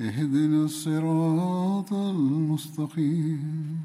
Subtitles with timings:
[0.00, 3.80] اهدنا الصراط المستقيم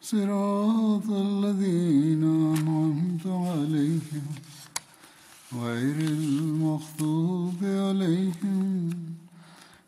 [0.00, 2.24] صراط الذين
[2.56, 4.26] أنعمت عليهم
[5.54, 8.90] غير المغضوب عليهم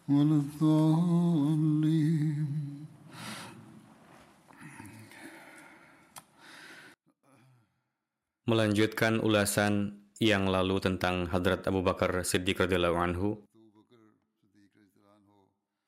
[0.08, 2.46] ولا الضالين
[8.46, 13.42] Melanjutkan ulasan yang lalu tentang Hadrat Abu Bakar Siddiq radhiyallahu anhu.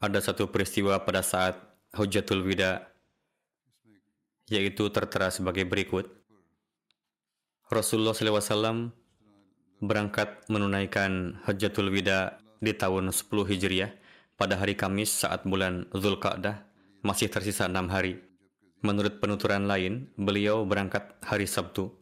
[0.03, 1.55] Ada satu peristiwa pada saat
[1.95, 2.91] Hujatul Wida
[4.51, 6.11] yaitu tertera sebagai berikut.
[7.71, 8.91] Rasulullah SAW
[9.79, 13.95] berangkat menunaikan Hajatul Wida di tahun 10 Hijriah
[14.35, 16.67] pada hari Kamis saat bulan Zulqa'dah
[16.99, 18.19] masih tersisa enam hari.
[18.83, 21.95] Menurut penuturan lain, beliau berangkat hari Sabtu.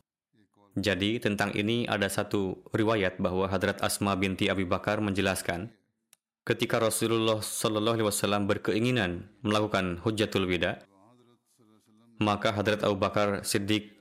[0.74, 5.70] Jadi tentang ini ada satu riwayat bahwa Hadrat Asma binti Abi Bakar menjelaskan,
[6.42, 10.82] ketika Rasulullah Shallallahu Alaihi Wasallam berkeinginan melakukan Hujjatul Wida,
[12.22, 13.94] maka Hadrat Abu Bakar Siddiq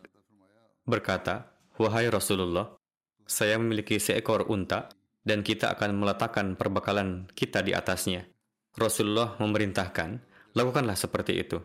[0.85, 2.77] berkata, Wahai Rasulullah,
[3.25, 4.93] saya memiliki seekor unta
[5.25, 8.29] dan kita akan meletakkan perbekalan kita di atasnya.
[8.77, 10.21] Rasulullah memerintahkan,
[10.53, 11.61] lakukanlah seperti itu.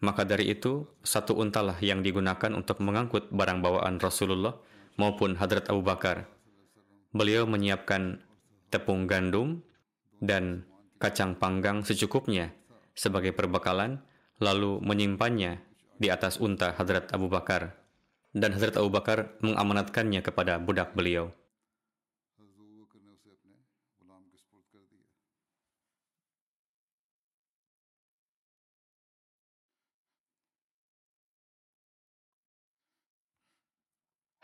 [0.00, 4.56] Maka dari itu, satu untalah yang digunakan untuk mengangkut barang bawaan Rasulullah
[4.96, 6.24] maupun Hadrat Abu Bakar.
[7.12, 8.22] Beliau menyiapkan
[8.72, 9.60] tepung gandum
[10.20, 10.68] dan
[11.00, 12.52] kacang panggang secukupnya
[12.92, 14.04] sebagai perbekalan,
[14.36, 15.64] lalu menyimpannya
[15.96, 17.76] di atas unta Hadrat Abu Bakar.
[18.30, 21.34] Dan Hadrat Abu Bakar mengamanatkannya kepada budak beliau.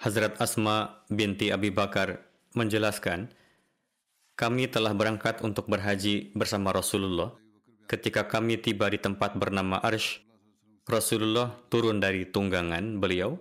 [0.06, 2.22] Hazrat Asma binti Abi Bakar
[2.54, 3.26] menjelaskan,
[4.36, 7.32] kami telah berangkat untuk berhaji bersama Rasulullah.
[7.88, 10.20] Ketika kami tiba di tempat bernama Arsh,
[10.86, 13.41] Rasulullah turun dari tunggangan beliau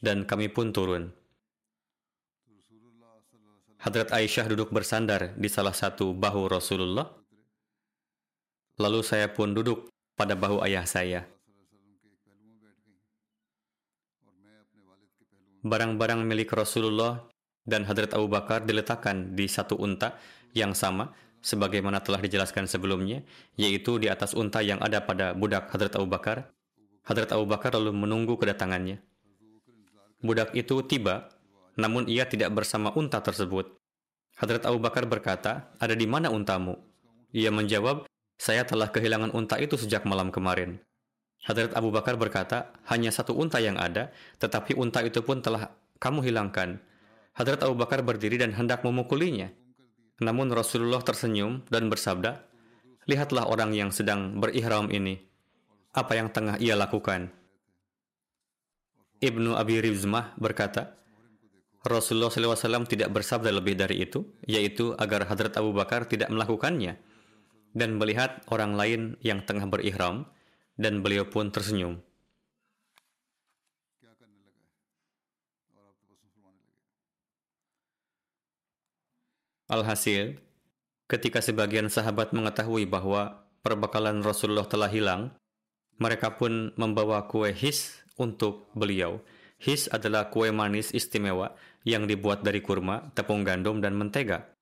[0.00, 1.12] dan kami pun turun.
[3.82, 7.06] Hadrat Aisyah duduk bersandar di salah satu bahu Rasulullah.
[8.80, 11.28] Lalu saya pun duduk pada bahu ayah saya.
[15.62, 17.22] barang-barang milik Rasulullah
[17.62, 20.18] dan Hadrat Abu Bakar diletakkan di satu unta
[20.52, 23.22] yang sama sebagaimana telah dijelaskan sebelumnya,
[23.58, 26.50] yaitu di atas unta yang ada pada budak Hadrat Abu Bakar.
[27.02, 29.02] Hadrat Abu Bakar lalu menunggu kedatangannya.
[30.22, 31.34] Budak itu tiba,
[31.74, 33.74] namun ia tidak bersama unta tersebut.
[34.38, 36.78] Hadrat Abu Bakar berkata, ada di mana untamu?
[37.34, 38.06] Ia menjawab,
[38.38, 40.78] saya telah kehilangan unta itu sejak malam kemarin.
[41.42, 46.22] Hadrat Abu Bakar berkata, hanya satu unta yang ada, tetapi unta itu pun telah kamu
[46.22, 46.78] hilangkan.
[47.32, 49.48] Hadrat Abu Bakar berdiri dan hendak memukulinya.
[50.20, 52.44] Namun Rasulullah tersenyum dan bersabda,
[53.08, 55.18] Lihatlah orang yang sedang berihram ini.
[55.90, 57.34] Apa yang tengah ia lakukan?
[59.18, 61.02] Ibnu Abi Rizmah berkata,
[61.82, 66.94] Rasulullah SAW tidak bersabda lebih dari itu, yaitu agar Hadrat Abu Bakar tidak melakukannya.
[67.74, 70.30] Dan melihat orang lain yang tengah berihram,
[70.78, 71.98] dan beliau pun tersenyum.
[79.72, 80.36] Alhasil,
[81.08, 85.32] ketika sebagian sahabat mengetahui bahwa perbekalan Rasulullah telah hilang,
[85.96, 89.24] mereka pun membawa kue his untuk beliau.
[89.56, 91.56] His adalah kue manis istimewa
[91.88, 94.52] yang dibuat dari kurma, tepung gandum, dan mentega.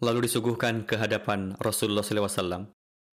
[0.00, 2.68] lalu disuguhkan ke hadapan Rasulullah SAW.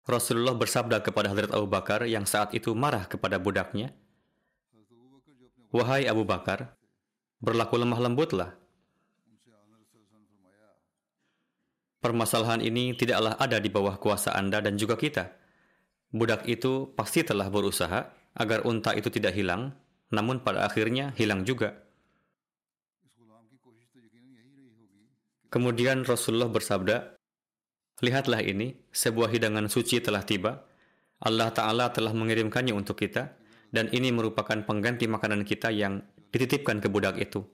[0.08, 3.94] Rasulullah bersabda kepada Hadrat Abu Bakar yang saat itu marah kepada budaknya,
[5.70, 6.79] Wahai Abu Bakar,
[7.40, 8.60] berlaku lemah lembutlah.
[12.00, 15.36] permasalahan ini tidaklah ada di bawah kuasa Anda dan juga kita.
[16.10, 19.76] Budak itu pasti telah berusaha agar unta itu tidak hilang,
[20.10, 21.76] namun pada akhirnya hilang juga.
[25.54, 27.20] Kemudian Rasulullah bersabda,
[28.00, 30.64] Lihatlah ini, sebuah hidangan suci telah tiba.
[31.20, 33.36] Allah Ta'ala telah mengirimkannya untuk kita,
[33.76, 37.46] dan ini merupakan pengganti makanan kita yang dititipkan ke budak itu.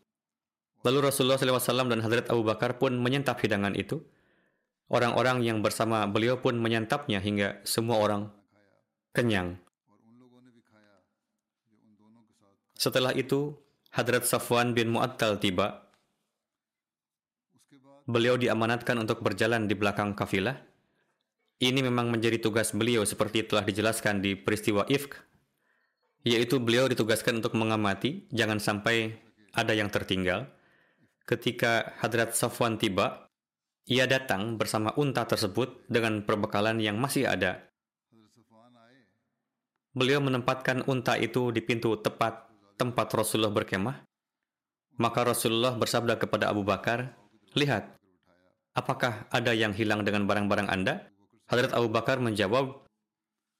[0.86, 4.06] Lalu Rasulullah SAW dan Hadrat Abu Bakar pun menyantap hidangan itu.
[4.86, 8.30] Orang-orang yang bersama beliau pun menyantapnya hingga semua orang
[9.18, 9.58] kenyang.
[12.78, 13.58] Setelah itu,
[13.90, 15.90] Hadrat Safwan bin Mu'attal tiba
[18.06, 20.62] beliau diamanatkan untuk berjalan di belakang kafilah.
[21.58, 25.18] Ini memang menjadi tugas beliau seperti telah dijelaskan di peristiwa Ifk,
[26.26, 29.14] yaitu beliau ditugaskan untuk mengamati, jangan sampai
[29.54, 30.50] ada yang tertinggal.
[31.30, 33.30] Ketika Hadrat Safwan tiba,
[33.86, 37.70] ia datang bersama unta tersebut dengan perbekalan yang masih ada.
[39.94, 44.04] Beliau menempatkan unta itu di pintu tepat tempat Rasulullah berkemah.
[44.98, 47.16] Maka Rasulullah bersabda kepada Abu Bakar,
[47.56, 47.96] Lihat,
[48.76, 51.08] apakah ada yang hilang dengan barang-barang Anda?
[51.48, 52.84] Hadrat Abu Bakar menjawab,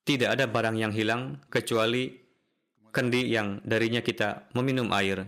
[0.04, 2.25] tidak ada barang yang hilang kecuali
[2.96, 5.28] kendi yang darinya kita meminum air.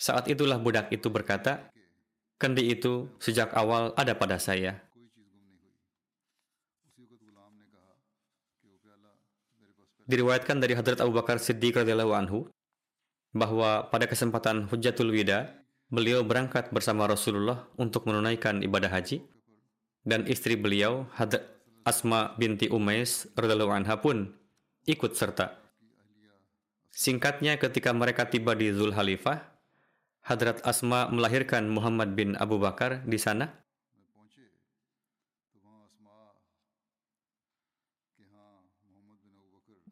[0.00, 1.68] Saat itulah budak itu berkata,
[2.40, 4.80] kendi itu sejak awal ada pada saya.
[10.08, 12.48] Diriwayatkan dari Hadrat Abu Bakar Siddiq radhiyallahu anhu
[13.30, 15.54] bahwa pada kesempatan Hujjatul Wida
[15.92, 19.22] beliau berangkat bersama Rasulullah untuk menunaikan ibadah haji
[20.02, 21.46] dan istri beliau Hadrat
[21.86, 24.34] Asma binti Umais radhiallahu anha pun
[24.88, 25.69] ikut serta.
[27.00, 29.40] Singkatnya ketika mereka tiba di Zulhalifah,
[30.20, 33.48] Hadrat Asma melahirkan Muhammad bin Abu Bakar di sana.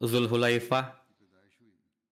[0.04, 1.00] Zulhulaifah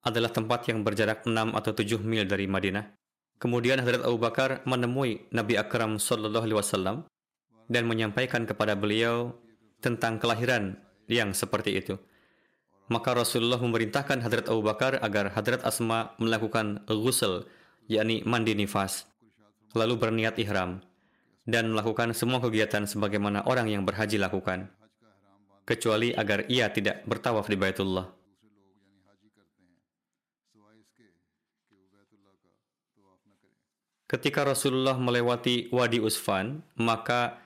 [0.01, 2.89] adalah tempat yang berjarak 6 atau 7 mil dari Madinah.
[3.37, 6.97] Kemudian Hadrat Abu Bakar menemui Nabi Akram Sallallahu Alaihi Wasallam
[7.69, 9.37] dan menyampaikan kepada beliau
[9.85, 12.01] tentang kelahiran yang seperti itu.
[12.87, 17.43] Maka Rasulullah memerintahkan Hadrat Abu Bakar agar Hadrat Asma melakukan ghusl,
[17.91, 19.11] yakni mandi nifas,
[19.75, 20.79] lalu berniat ihram,
[21.43, 24.71] dan melakukan semua kegiatan sebagaimana orang yang berhaji lakukan,
[25.67, 28.06] kecuali agar ia tidak bertawaf di Baitullah.
[34.06, 37.43] Ketika Rasulullah melewati Wadi Usfan, maka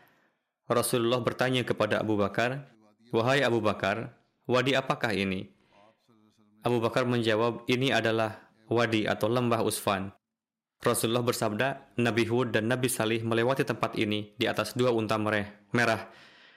[0.68, 2.68] Rasulullah bertanya kepada Abu Bakar,
[3.16, 4.19] Wahai Abu Bakar,
[4.50, 5.46] wadi apakah ini?
[6.66, 10.10] Abu Bakar menjawab, ini adalah wadi atau lembah Usfan.
[10.82, 16.10] Rasulullah bersabda, Nabi Hud dan Nabi Salih melewati tempat ini di atas dua unta merah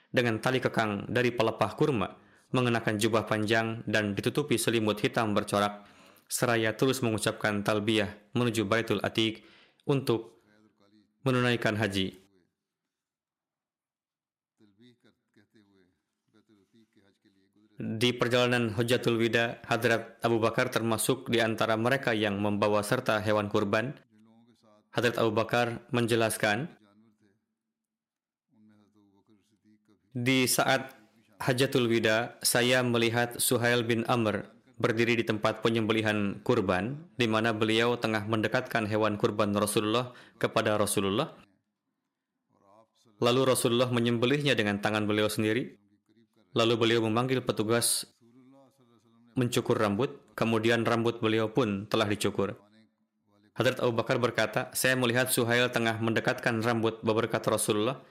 [0.10, 2.10] dengan tali kekang dari pelepah kurma,
[2.56, 5.86] mengenakan jubah panjang dan ditutupi selimut hitam bercorak,
[6.26, 9.44] seraya terus mengucapkan talbiyah menuju Baitul Atiq
[9.86, 10.42] untuk
[11.28, 12.23] menunaikan haji.
[17.84, 23.52] Di perjalanan Hujatul Wida, Hadrat Abu Bakar termasuk di antara mereka yang membawa serta hewan
[23.52, 23.92] kurban.
[24.96, 26.72] Hadrat Abu Bakar menjelaskan,
[30.16, 30.96] di saat
[31.44, 34.48] Hajatul Wida, saya melihat Suhail bin Amr
[34.80, 41.36] berdiri di tempat penyembelihan kurban, di mana beliau tengah mendekatkan hewan kurban Rasulullah kepada Rasulullah.
[43.20, 45.83] Lalu Rasulullah menyembelihnya dengan tangan beliau sendiri.
[46.54, 48.06] Lalu beliau memanggil petugas
[49.34, 52.54] mencukur rambut, kemudian rambut beliau pun telah dicukur.
[53.54, 58.02] Hadrat Abu Bakar berkata, saya melihat Suhail tengah mendekatkan rambut beberkat Rasulullah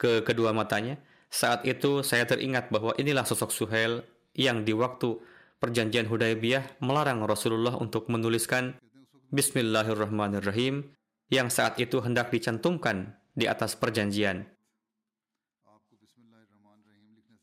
[0.00, 1.00] ke kedua matanya.
[1.28, 5.20] Saat itu saya teringat bahwa inilah sosok Suhail yang di waktu
[5.60, 8.80] perjanjian Hudaybiyah melarang Rasulullah untuk menuliskan
[9.28, 10.88] Bismillahirrahmanirrahim
[11.28, 14.48] yang saat itu hendak dicantumkan di atas perjanjian.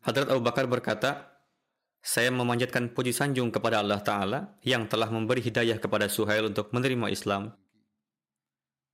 [0.05, 1.33] Hadrat Abu Bakar berkata,
[2.05, 7.09] saya memanjatkan puji sanjung kepada Allah Ta'ala yang telah memberi hidayah kepada Suhail untuk menerima
[7.09, 7.57] Islam.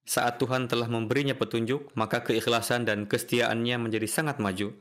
[0.08, 4.72] Saat Tuhan telah memberinya petunjuk, maka keikhlasan dan kesetiaannya menjadi sangat maju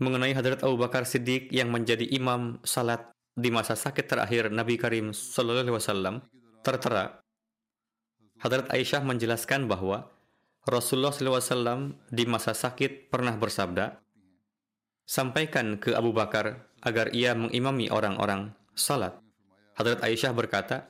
[0.00, 5.12] mengenai Hadrat Abu Bakar Siddiq yang menjadi imam salat di masa sakit terakhir Nabi Karim
[5.12, 6.14] Sallallahu Alaihi Wasallam
[6.64, 7.20] tertera.
[8.40, 10.08] Hadrat Aisyah menjelaskan bahwa
[10.64, 14.00] Rasulullah SAW di masa sakit pernah bersabda,
[15.10, 19.18] sampaikan ke Abu Bakar agar ia mengimami orang-orang salat.
[19.74, 20.86] Hadrat Aisyah berkata,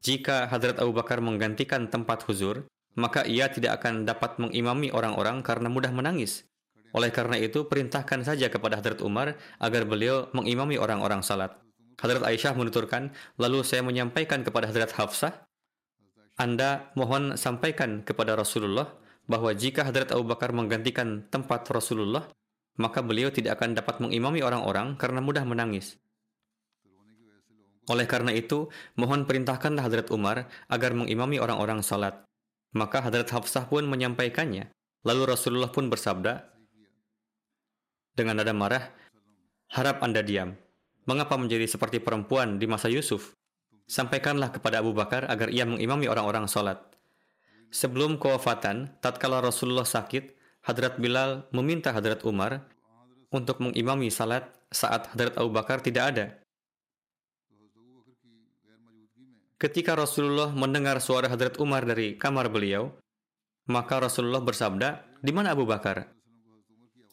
[0.00, 2.64] jika Hadrat Abu Bakar menggantikan tempat huzur,
[2.96, 6.48] maka ia tidak akan dapat mengimami orang-orang karena mudah menangis.
[6.96, 11.52] Oleh karena itu, perintahkan saja kepada Hadrat Umar agar beliau mengimami orang-orang salat.
[12.00, 15.44] Hadrat Aisyah menuturkan, lalu saya menyampaikan kepada Hadrat Hafsah,
[16.40, 18.96] Anda mohon sampaikan kepada Rasulullah
[19.28, 22.24] bahwa jika Hadrat Abu Bakar menggantikan tempat Rasulullah,
[22.78, 25.98] maka beliau tidak akan dapat mengimami orang-orang karena mudah menangis.
[27.90, 32.22] Oleh karena itu, mohon perintahkanlah Hadrat Umar agar mengimami orang-orang salat.
[32.76, 34.70] Maka Hadrat Hafsah pun menyampaikannya.
[35.02, 36.58] Lalu Rasulullah pun bersabda,
[38.12, 38.84] dengan nada marah,
[39.72, 40.52] harap Anda diam.
[41.08, 43.32] Mengapa menjadi seperti perempuan di masa Yusuf?
[43.88, 46.82] Sampaikanlah kepada Abu Bakar agar ia mengimami orang-orang sholat.
[47.72, 50.36] Sebelum kewafatan, tatkala Rasulullah sakit,
[50.68, 52.68] Hadrat Bilal meminta Hadrat Umar
[53.32, 56.26] untuk mengimami salat saat Hadrat Abu Bakar tidak ada.
[59.56, 62.92] Ketika Rasulullah mendengar suara Hadrat Umar dari kamar beliau,
[63.64, 66.12] maka Rasulullah bersabda, "Di mana Abu Bakar?"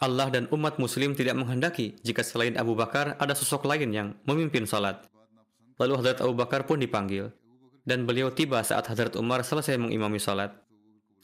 [0.03, 4.67] Allah dan umat muslim tidak menghendaki jika selain Abu Bakar ada sosok lain yang memimpin
[4.67, 5.07] salat.
[5.79, 7.31] Lalu Hadrat Abu Bakar pun dipanggil,
[7.87, 10.64] dan beliau tiba saat Hadrat Umar selesai mengimami salat.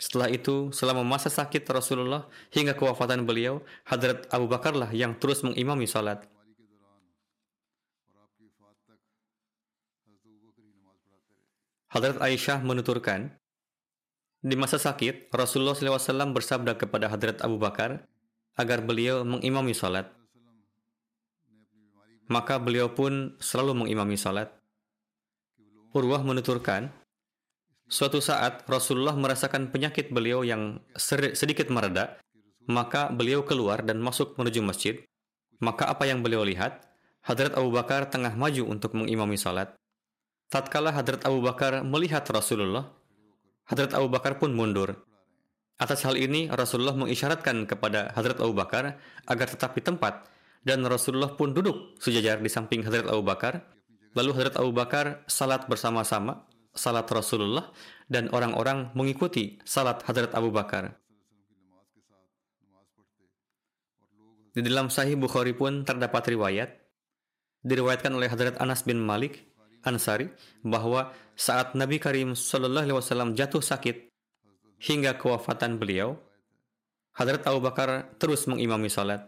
[0.02, 5.86] Setelah itu, selama masa sakit Rasulullah hingga kewafatan beliau, Hadrat Abu Bakarlah yang terus mengimami
[5.86, 6.26] salat.
[11.94, 13.30] Hadrat Aisyah menuturkan,
[14.42, 18.10] di masa sakit, Rasulullah SAW bersabda kepada Hadrat Abu Bakar,
[18.58, 20.10] agar beliau mengimami salat.
[22.26, 24.50] Maka beliau pun selalu mengimami salat.
[25.94, 26.90] Urwah menuturkan,
[27.92, 30.80] suatu saat Rasulullah merasakan penyakit beliau yang
[31.36, 32.16] sedikit mereda,
[32.72, 34.96] maka beliau keluar dan masuk menuju masjid.
[35.60, 36.88] Maka apa yang beliau lihat?
[37.22, 39.76] Hadrat Abu Bakar tengah maju untuk mengimami salat.
[40.50, 42.90] Tatkala Hadrat Abu Bakar melihat Rasulullah,
[43.70, 45.06] Hadrat Abu Bakar pun mundur.
[45.78, 48.98] Atas hal ini, Rasulullah mengisyaratkan kepada Hadrat Abu Bakar
[49.30, 50.26] agar tetap di tempat,
[50.66, 53.62] dan Rasulullah pun duduk sejajar di samping Hadrat Abu Bakar.
[54.18, 57.72] Lalu Hadrat Abu Bakar salat bersama-sama, salat Rasulullah,
[58.12, 60.96] dan orang-orang mengikuti salat Hadrat Abu Bakar.
[64.52, 66.76] Di dalam Sahih Bukhari pun terdapat riwayat,
[67.64, 69.48] diriwayatkan oleh Hadrat Anas bin Malik
[69.82, 70.30] Ansari
[70.62, 74.12] bahwa saat Nabi Karim Shallallahu Alaihi Wasallam jatuh sakit,
[74.82, 76.20] hingga kewafatan beliau,
[77.12, 79.28] Hadrat Abu Bakar terus mengimami salat.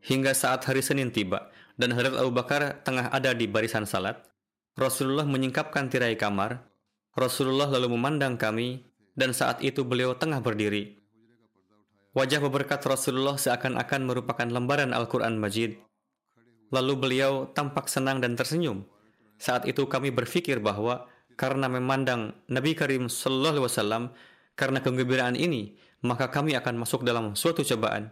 [0.00, 4.29] Hingga saat hari Senin tiba dan Hadrat Abu Bakar tengah ada di barisan salat,
[4.78, 6.66] Rasulullah menyingkapkan tirai kamar.
[7.14, 8.86] Rasulullah lalu memandang kami
[9.18, 11.00] dan saat itu beliau tengah berdiri.
[12.10, 15.78] Wajah berkat Rasulullah seakan-akan merupakan lembaran Al-Quran Majid.
[16.74, 18.82] Lalu beliau tampak senang dan tersenyum.
[19.38, 21.06] Saat itu kami berpikir bahwa
[21.38, 24.02] karena memandang Nabi Karim Sallallahu Alaihi Wasallam
[24.58, 28.10] karena kegembiraan ini, maka kami akan masuk dalam suatu cobaan.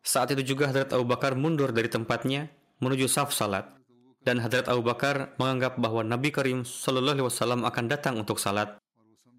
[0.00, 2.48] Saat itu juga Hadrat Abu Bakar mundur dari tempatnya
[2.80, 3.79] menuju saf salat.
[4.20, 8.76] Dan Hadrat Abu Bakar menganggap bahwa Nabi Karim Sallallahu Alaihi Wasallam akan datang untuk salat.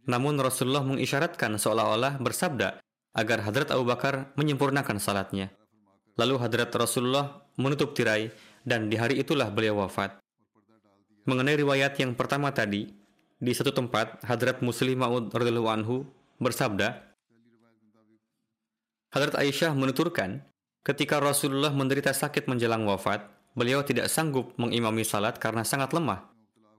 [0.09, 2.81] Namun Rasulullah mengisyaratkan seolah-olah bersabda
[3.13, 5.53] agar Hadrat Abu Bakar menyempurnakan salatnya.
[6.17, 8.33] Lalu Hadrat Rasulullah menutup tirai
[8.65, 10.17] dan di hari itulah beliau wafat.
[11.29, 12.89] Mengenai riwayat yang pertama tadi,
[13.37, 15.95] di satu tempat, Hadrat Muslim Ma'ud radhiyallahu anhu
[16.41, 17.13] bersabda,
[19.13, 20.41] Hadrat Aisyah menuturkan,
[20.81, 26.27] ketika Rasulullah menderita sakit menjelang wafat, beliau tidak sanggup mengimami salat karena sangat lemah.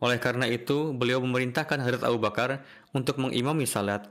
[0.02, 4.10] Oleh karena itu, beliau memerintahkan Hadrat Abu Bakar untuk mengimami salat.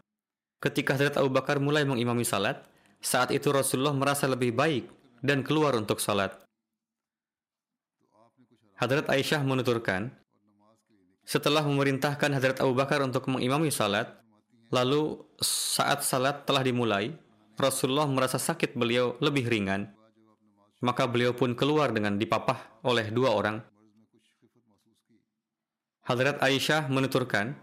[0.63, 2.63] Ketika Hadrat Abu Bakar mulai mengimami salat,
[3.03, 4.87] saat itu Rasulullah merasa lebih baik
[5.19, 6.37] dan keluar untuk salat.
[8.79, 10.09] Hadrat Aisyah menuturkan,
[11.27, 14.09] setelah memerintahkan Hadrat Abu Bakar untuk mengimami salat,
[14.73, 17.13] lalu saat salat telah dimulai,
[17.59, 19.91] Rasulullah merasa sakit beliau lebih ringan.
[20.81, 23.61] Maka beliau pun keluar dengan dipapah oleh dua orang.
[26.01, 27.53] Hadrat Aisyah menuturkan,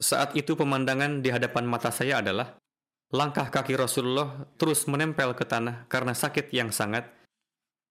[0.00, 2.56] saat itu pemandangan di hadapan mata saya adalah
[3.12, 7.12] langkah kaki Rasulullah terus menempel ke tanah karena sakit yang sangat.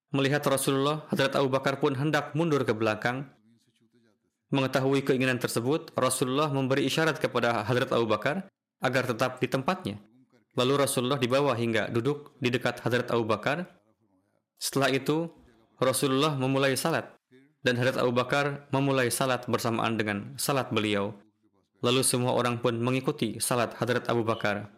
[0.09, 3.29] Melihat Rasulullah, Hadrat Abu Bakar pun hendak mundur ke belakang,
[4.53, 8.45] Mengetahui keinginan tersebut, Rasulullah memberi isyarat kepada Hadrat Abu Bakar
[8.77, 9.97] agar tetap di tempatnya.
[10.55, 13.67] Lalu Rasulullah dibawa hingga duduk di dekat Hadrat Abu Bakar.
[14.55, 15.27] Setelah itu,
[15.75, 17.11] Rasulullah memulai salat
[17.59, 21.11] dan Hadrat Abu Bakar memulai salat bersamaan dengan salat beliau.
[21.83, 24.71] Lalu semua orang pun mengikuti salat Hadrat Abu Bakar.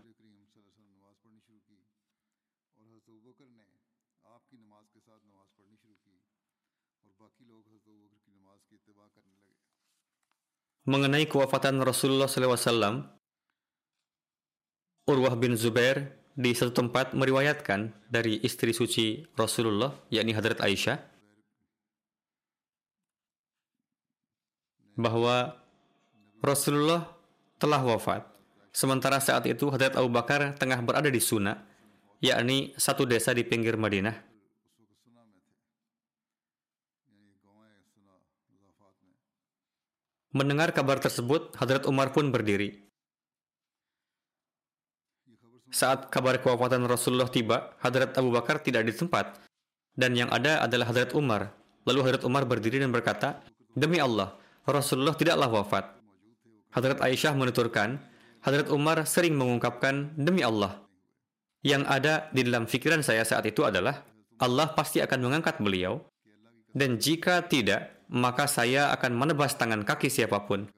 [10.88, 13.17] mengenai kewafatan Rasulullah SAW,
[15.08, 21.00] Urwah bin Zubair di satu tempat meriwayatkan dari istri suci Rasulullah, yakni Hadrat Aisyah,
[25.00, 25.56] bahwa
[26.44, 27.08] Rasulullah
[27.56, 28.28] telah wafat.
[28.76, 31.56] Sementara saat itu Hadrat Abu Bakar tengah berada di Suna,
[32.20, 34.28] yakni satu desa di pinggir Madinah.
[40.36, 42.87] Mendengar kabar tersebut, Hadrat Umar pun berdiri.
[45.68, 49.36] Saat kabar kewafatan Rasulullah tiba, Hadrat Abu Bakar tidak di tempat,
[50.00, 51.52] dan yang ada adalah Hadrat Umar.
[51.84, 53.44] Lalu Hadrat Umar berdiri dan berkata,
[53.76, 55.86] Demi Allah, Rasulullah tidaklah wafat.
[56.72, 58.00] Hadrat Aisyah menuturkan,
[58.40, 60.80] Hadrat Umar sering mengungkapkan, Demi Allah.
[61.68, 64.08] Yang ada di dalam pikiran saya saat itu adalah,
[64.40, 66.00] Allah pasti akan mengangkat beliau,
[66.72, 70.72] dan jika tidak, maka saya akan menebas tangan kaki siapa pun.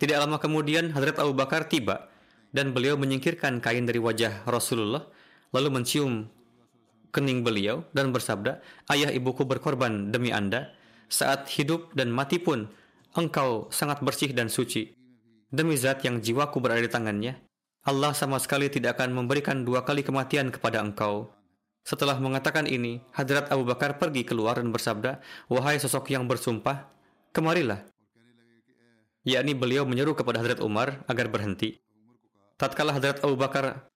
[0.00, 2.11] Tidak lama kemudian Hadrat Abu Bakar tiba
[2.52, 5.08] dan beliau menyingkirkan kain dari wajah Rasulullah
[5.52, 6.28] lalu mencium
[7.12, 10.72] kening beliau dan bersabda, Ayah ibuku berkorban demi anda,
[11.12, 12.72] saat hidup dan mati pun
[13.12, 14.96] engkau sangat bersih dan suci.
[15.52, 17.36] Demi zat yang jiwaku berada di tangannya,
[17.84, 21.28] Allah sama sekali tidak akan memberikan dua kali kematian kepada engkau.
[21.84, 25.20] Setelah mengatakan ini, Hadrat Abu Bakar pergi keluar dan bersabda,
[25.52, 26.88] Wahai sosok yang bersumpah,
[27.36, 27.84] kemarilah.
[29.28, 31.82] Yakni beliau menyeru kepada Hadrat Umar agar berhenti.
[32.62, 33.90] Tatkala Hadrat Abu Bakar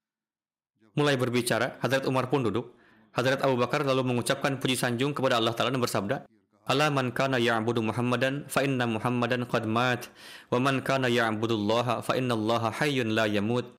[0.98, 2.74] mulai berbicara, Hadrat Umar pun duduk.
[3.14, 6.26] Hadrat Abu Bakar lalu mengucapkan puji sanjung kepada Allah Ta'ala dan bersabda,
[6.66, 10.10] Ala man kana ya'budu Muhammadan fa inna Muhammadan qad mat
[10.50, 13.70] wa man kana ya'budullaha fa inna Allaha hayyun la yamut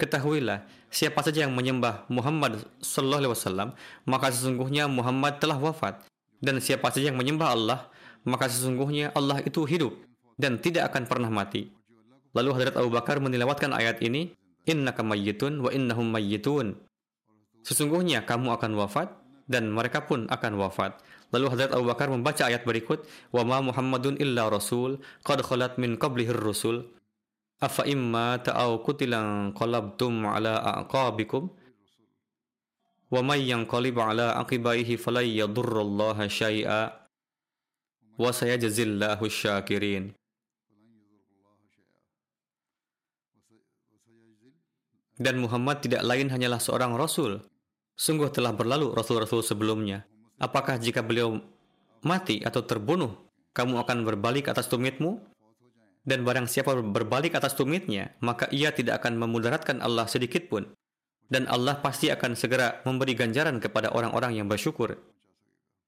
[0.00, 3.68] Ketahuilah, siapa saja yang menyembah Muhammad sallallahu alaihi wasallam,
[4.08, 6.08] maka sesungguhnya Muhammad telah wafat.
[6.40, 7.92] Dan siapa saja yang menyembah Allah,
[8.24, 9.92] maka sesungguhnya Allah itu hidup
[10.40, 11.68] dan tidak akan pernah mati.
[12.32, 16.78] Lalu Hadrat Abu Bakar menilawatkan ayat ini, Innaka mayyitun wa innahum mayyitun.
[17.66, 19.10] Sesungguhnya kamu akan wafat
[19.50, 21.02] dan mereka pun akan wafat.
[21.34, 23.02] Lalu Hadrat Abu Bakar membaca ayat berikut,
[23.34, 26.86] "Wa ma Muhammadun illa rasul, qad khalat min qablihir rusul."
[27.62, 31.46] afa imma ta'aw kutilan qalabtum ala aqabikum
[33.14, 37.06] wa may yanqalib ala aqibaihi falan yadurrallaha syai'a
[38.18, 40.10] wa sayajzillahu syakirin
[45.22, 47.38] dan Muhammad tidak lain hanyalah seorang rasul
[47.94, 50.02] sungguh telah berlalu rasul-rasul sebelumnya
[50.42, 51.38] apakah jika beliau
[52.02, 53.14] mati atau terbunuh
[53.54, 55.22] kamu akan berbalik atas tumitmu
[56.02, 60.66] dan barang siapa berbalik atas tumitnya, maka ia tidak akan memudaratkan Allah sedikit pun.
[61.30, 64.98] Dan Allah pasti akan segera memberi ganjaran kepada orang-orang yang bersyukur.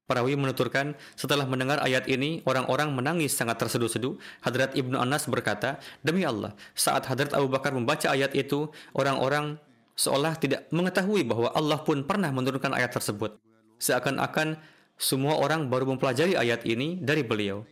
[0.05, 4.21] Perawi menuturkan, setelah mendengar ayat ini, orang-orang menangis sangat terseduh-seduh.
[4.45, 9.57] Hadrat Ibnu Anas berkata, Demi Allah, saat Hadrat Abu Bakar membaca ayat itu, orang-orang
[9.97, 13.41] seolah tidak mengetahui bahwa Allah pun pernah menurunkan ayat tersebut.
[13.81, 14.61] Seakan-akan
[14.95, 17.65] semua orang baru mempelajari ayat ini dari beliau.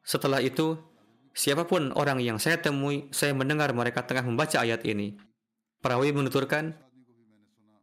[0.00, 0.80] Setelah itu,
[1.30, 5.14] Siapa pun orang yang saya temui, saya mendengar mereka tengah membaca ayat ini.
[5.78, 6.74] Perawi menuturkan,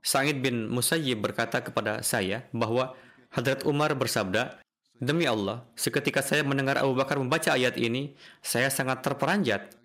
[0.03, 2.93] Sa'id bin Musayyib berkata kepada saya bahwa
[3.31, 4.59] Hadrat Umar bersabda,
[4.97, 9.77] Demi Allah, seketika saya mendengar Abu Bakar membaca ayat ini, saya sangat terperanjat.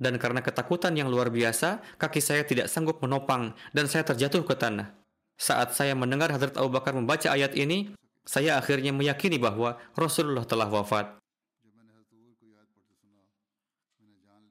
[0.00, 4.56] Dan karena ketakutan yang luar biasa, kaki saya tidak sanggup menopang dan saya terjatuh ke
[4.56, 4.96] tanah.
[5.36, 7.92] Saat saya mendengar Hadrat Abu Bakar membaca ayat ini,
[8.24, 11.20] saya akhirnya meyakini bahwa Rasulullah telah wafat.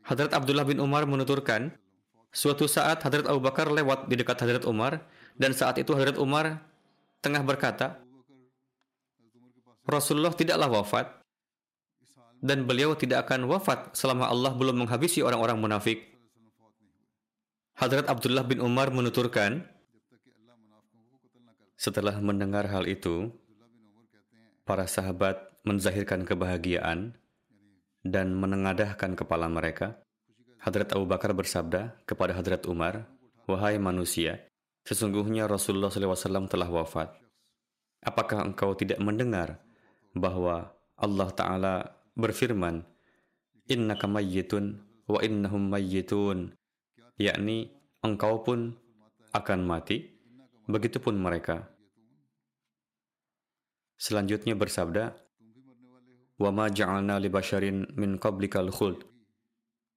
[0.03, 1.73] Hadrat Abdullah bin Umar menuturkan,
[2.29, 5.01] suatu saat Hadrat Abu Bakar lewat di dekat Hadrat Umar,
[5.39, 6.62] dan saat itu Hadrat Umar
[7.23, 8.03] tengah berkata,
[9.84, 11.08] Rasulullah tidaklah wafat,
[12.43, 16.12] dan beliau tidak akan wafat selama Allah belum menghabisi orang-orang munafik.
[17.80, 19.63] Hadrat Abdullah bin Umar menuturkan,
[21.80, 23.32] setelah mendengar hal itu,
[24.63, 27.15] para sahabat menzahirkan kebahagiaan
[28.04, 30.00] dan menengadahkan kepala mereka,
[30.63, 33.08] Hadrat Abu Bakar bersabda kepada Hadrat Umar,
[33.43, 34.48] Wahai manusia,
[34.88, 37.12] sesungguhnya Rasulullah SAW telah wafat.
[38.00, 39.60] Apakah engkau tidak mendengar
[40.13, 41.76] bahwa Allah Ta'ala
[42.13, 42.86] berfirman,
[43.67, 46.54] Innaka mayyitun wa innahum mayyitun,
[47.17, 47.71] yakni
[48.04, 48.76] engkau pun
[49.34, 50.13] akan mati,
[50.67, 51.67] begitupun mereka.
[53.97, 55.15] Selanjutnya bersabda,
[56.34, 59.06] Wa ma ja'alna li basharin min qablikal khuld,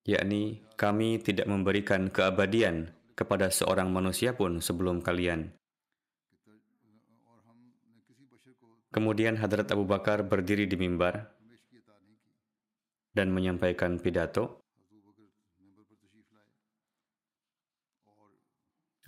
[0.07, 5.57] yakni kami tidak memberikan keabadian kepada seorang manusia pun sebelum kalian.
[8.97, 11.37] Kemudian Hadrat Abu Bakar berdiri di mimbar.
[13.17, 14.61] dan menyampaikan pidato.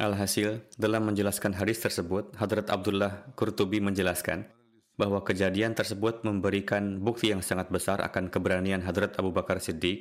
[0.00, 4.48] Alhasil, dalam menjelaskan hadis tersebut, Hadrat Abdullah Qurtubi menjelaskan
[4.96, 10.00] bahwa kejadian tersebut memberikan bukti yang sangat besar akan keberanian Hadrat Abu Bakar Siddiq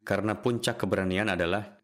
[0.00, 1.76] karena puncak keberanian adalah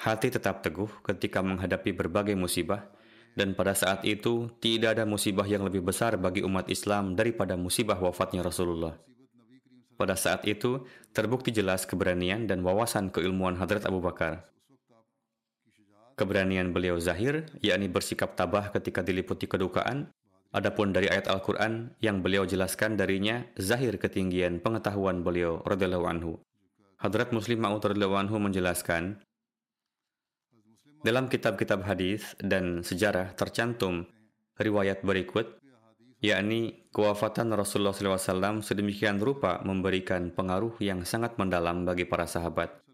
[0.00, 2.88] hati tetap teguh ketika menghadapi berbagai musibah
[3.38, 7.98] dan pada saat itu tidak ada musibah yang lebih besar bagi umat Islam daripada musibah
[7.98, 8.98] wafatnya Rasulullah.
[10.00, 10.80] Pada saat itu,
[11.12, 14.48] terbukti jelas keberanian dan wawasan keilmuan Hadrat Abu Bakar.
[16.16, 20.08] Keberanian beliau zahir, yakni bersikap tabah ketika diliputi kedukaan.
[20.50, 26.32] Adapun dari ayat Al-Quran yang beliau jelaskan darinya, zahir ketinggian pengetahuan beliau radhiyallahu anhu.
[27.00, 29.20] Hadrat Muslim Ma'ud radhiyallahu anhu menjelaskan,
[31.00, 34.04] dalam kitab-kitab hadis dan sejarah tercantum
[34.60, 35.56] riwayat berikut,
[36.20, 42.84] yakni kewafatan Rasulullah SAW sedemikian rupa memberikan pengaruh yang sangat mendalam bagi para sahabat.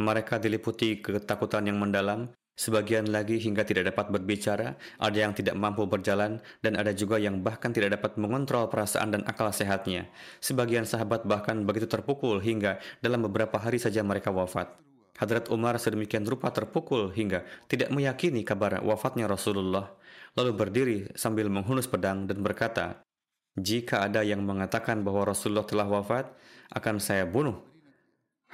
[0.00, 5.90] Mereka diliputi ketakutan yang mendalam Sebagian lagi hingga tidak dapat berbicara, ada yang tidak mampu
[5.90, 10.06] berjalan, dan ada juga yang bahkan tidak dapat mengontrol perasaan dan akal sehatnya.
[10.38, 14.70] Sebagian sahabat bahkan begitu terpukul hingga dalam beberapa hari saja mereka wafat.
[15.14, 19.94] Hadrat Umar sedemikian rupa terpukul hingga tidak meyakini kabar wafatnya Rasulullah,
[20.34, 23.06] lalu berdiri sambil menghunus pedang dan berkata,
[23.54, 26.34] Jika ada yang mengatakan bahwa Rasulullah telah wafat,
[26.74, 27.73] akan saya bunuh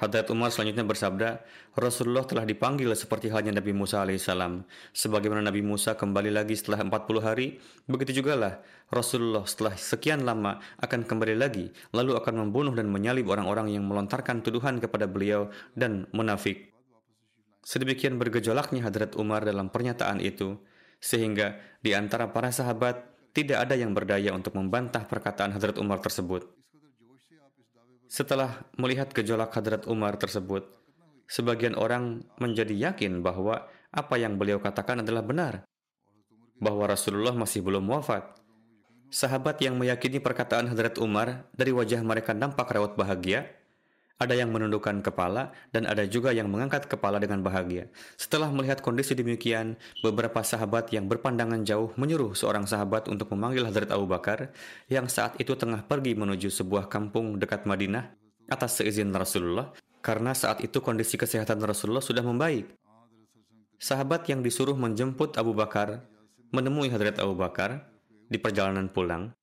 [0.01, 1.45] Hadrat Umar selanjutnya bersabda,
[1.77, 4.65] Rasulullah telah dipanggil seperti halnya Nabi Musa alaihissalam.
[4.97, 8.53] Sebagaimana Nabi Musa kembali lagi setelah 40 hari, begitu juga lah
[8.89, 14.41] Rasulullah setelah sekian lama akan kembali lagi, lalu akan membunuh dan menyalib orang-orang yang melontarkan
[14.41, 16.73] tuduhan kepada beliau dan munafik.
[17.61, 20.57] Sedemikian bergejolaknya Hadrat Umar dalam pernyataan itu,
[20.97, 23.05] sehingga di antara para sahabat
[23.37, 26.60] tidak ada yang berdaya untuk membantah perkataan Hadrat Umar tersebut.
[28.11, 30.67] Setelah melihat gejolak Hadrat Umar tersebut,
[31.31, 35.63] sebagian orang menjadi yakin bahwa apa yang beliau katakan adalah benar,
[36.59, 38.35] bahwa Rasulullah masih belum wafat.
[39.07, 43.47] Sahabat yang meyakini perkataan Hadrat Umar dari wajah mereka nampak rawat bahagia,
[44.21, 47.89] ada yang menundukkan kepala dan ada juga yang mengangkat kepala dengan bahagia.
[48.21, 53.89] Setelah melihat kondisi demikian, beberapa sahabat yang berpandangan jauh menyuruh seorang sahabat untuk memanggil Hadrat
[53.89, 54.53] Abu Bakar
[54.93, 58.13] yang saat itu tengah pergi menuju sebuah kampung dekat Madinah
[58.45, 59.73] atas seizin Rasulullah
[60.05, 62.69] karena saat itu kondisi kesehatan Rasulullah sudah membaik.
[63.81, 66.05] Sahabat yang disuruh menjemput Abu Bakar
[66.53, 67.89] menemui Hadrat Abu Bakar
[68.29, 69.33] di perjalanan pulang.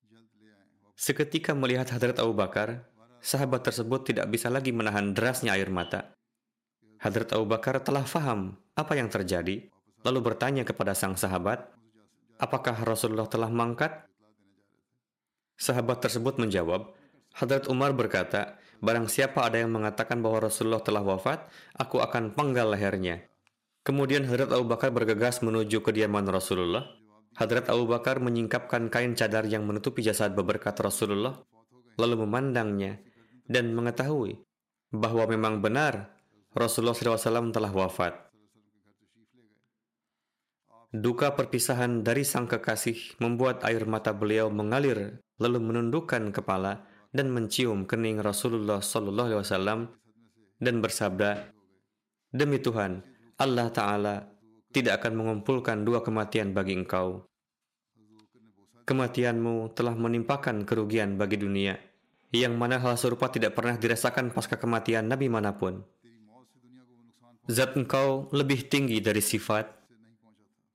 [0.99, 2.88] Seketika melihat Hadrat Abu Bakar,
[3.23, 6.15] sahabat tersebut tidak bisa lagi menahan derasnya air mata.
[6.99, 9.71] Hadrat Abu Bakar telah faham apa yang terjadi,
[10.03, 11.71] lalu bertanya kepada sang sahabat,
[12.43, 14.07] apakah Rasulullah telah mangkat?
[15.59, 16.95] Sahabat tersebut menjawab,
[17.35, 21.47] Hadrat Umar berkata, barang siapa ada yang mengatakan bahwa Rasulullah telah wafat,
[21.79, 23.27] aku akan penggal lehernya.
[23.87, 26.87] Kemudian Hadrat Abu Bakar bergegas menuju kediaman Rasulullah.
[27.39, 31.39] Hadrat Abu Bakar menyingkapkan kain cadar yang menutupi jasad beberkat Rasulullah,
[31.95, 32.99] lalu memandangnya
[33.49, 34.45] dan mengetahui
[34.93, 36.13] bahwa memang benar
[36.53, 38.15] Rasulullah SAW telah wafat.
[40.89, 47.85] Duka perpisahan dari sang kekasih membuat air mata beliau mengalir lalu menundukkan kepala dan mencium
[47.85, 49.93] kening Rasulullah SAW
[50.57, 51.53] dan bersabda,
[52.29, 53.05] Demi Tuhan,
[53.41, 54.17] Allah Ta'ala
[54.73, 57.25] tidak akan mengumpulkan dua kematian bagi engkau.
[58.89, 61.88] Kematianmu telah menimpakan kerugian bagi dunia
[62.33, 65.81] yang mana hal serupa tidak pernah dirasakan pasca kematian Nabi mana pun.
[67.49, 69.73] Zat engkau lebih tinggi dari sifat.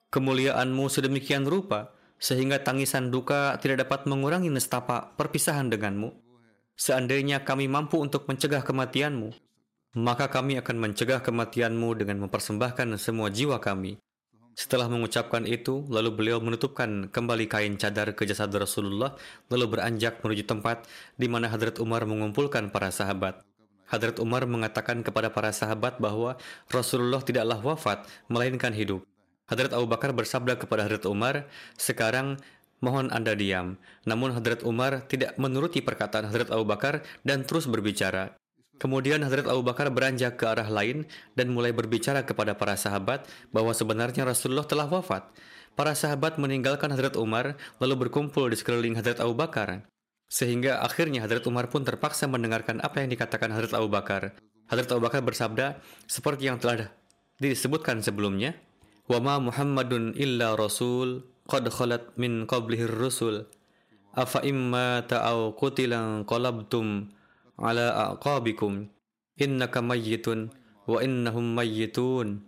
[0.09, 6.09] Kemuliaanmu sedemikian rupa, sehingga tangisan duka tidak dapat mengurangi nestapa perpisahan denganmu.
[6.73, 9.29] Seandainya kami mampu untuk mencegah kematianmu,
[10.01, 14.01] maka kami akan mencegah kematianmu dengan mempersembahkan semua jiwa kami
[14.53, 19.17] setelah mengucapkan itu, lalu beliau menutupkan kembali kain cadar ke jasad Rasulullah,
[19.49, 20.85] lalu beranjak menuju tempat
[21.17, 23.41] di mana Hadrat Umar mengumpulkan para sahabat.
[23.89, 26.37] Hadrat Umar mengatakan kepada para sahabat bahwa
[26.69, 29.01] Rasulullah tidaklah wafat, melainkan hidup.
[29.49, 32.37] Hadrat Abu Bakar bersabda kepada Hadrat Umar, sekarang
[32.77, 33.81] mohon Anda diam.
[34.05, 38.37] Namun Hadrat Umar tidak menuruti perkataan Hadrat Abu Bakar dan terus berbicara.
[38.78, 41.02] Kemudian Hadrat Abu Bakar beranjak ke arah lain
[41.34, 45.26] dan mulai berbicara kepada para sahabat bahwa sebenarnya Rasulullah telah wafat.
[45.74, 49.82] Para sahabat meninggalkan Hadrat Umar lalu berkumpul di sekeliling Hadrat Abu Bakar.
[50.30, 54.38] Sehingga akhirnya Hadrat Umar pun terpaksa mendengarkan apa yang dikatakan Hadrat Abu Bakar.
[54.70, 56.94] Hadrat Abu Bakar bersabda, seperti yang telah
[57.42, 58.54] disebutkan sebelumnya,
[59.08, 61.08] وَمَا مُحَمَّدٌ إِلَّا رَسُولٌ
[61.48, 63.34] قَدْ خَلَتْ مِنْ قَبْلِهِ الرُّسُلُ
[64.12, 66.86] أَفَإِمَّا تَأَوْ قُتِلًا قَلَبْتُمْ
[67.57, 68.89] ala aqabikum
[69.37, 70.49] innaka mayyitun
[70.89, 72.43] wa innahum mayyitun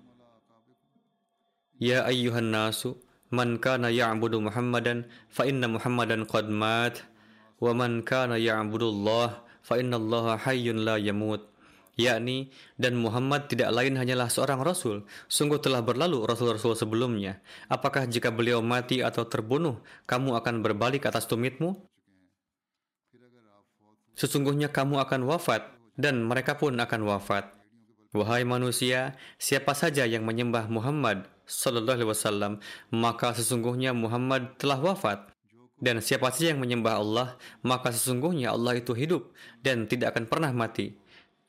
[1.81, 2.97] ya ayyuhan nasu
[3.29, 7.03] man kana ya'budu muhammadan fa inna muhammadan qad mat
[7.61, 11.55] wa man kana ya'budu Allah fa inna Allaha hayyun la yamut
[11.95, 15.07] yakni dan Muhammad tidak lain hanyalah seorang rasul.
[15.31, 17.39] Sungguh telah berlalu rasul-rasul sebelumnya.
[17.71, 21.79] Apakah jika beliau mati atau terbunuh, kamu akan berbalik atas tumitmu?
[24.15, 27.51] Sesungguhnya kamu akan wafat dan mereka pun akan wafat.
[28.15, 32.54] Wahai manusia, siapa saja yang menyembah Muhammad sallallahu alaihi wasallam,
[32.95, 35.36] maka sesungguhnya Muhammad telah wafat.
[35.75, 37.28] Dan siapa saja yang menyembah Allah,
[37.60, 40.95] maka sesungguhnya Allah itu hidup dan tidak akan pernah mati.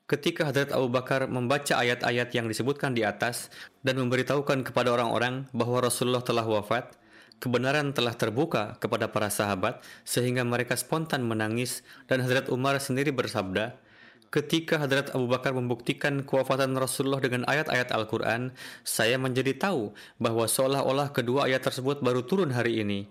[0.07, 3.51] Ketika Hadrat Abu Bakar membaca ayat-ayat yang disebutkan di atas
[3.83, 6.95] dan memberitahukan kepada orang-orang bahwa Rasulullah telah wafat,
[7.37, 13.77] kebenaran telah terbuka kepada para sahabat sehingga mereka spontan menangis dan Hadrat Umar sendiri bersabda,
[14.27, 18.51] Ketika Hadrat Abu Bakar membuktikan kewafatan Rasulullah dengan ayat-ayat Al-Quran,
[18.83, 23.07] saya menjadi tahu bahwa seolah-olah kedua ayat tersebut baru turun hari ini.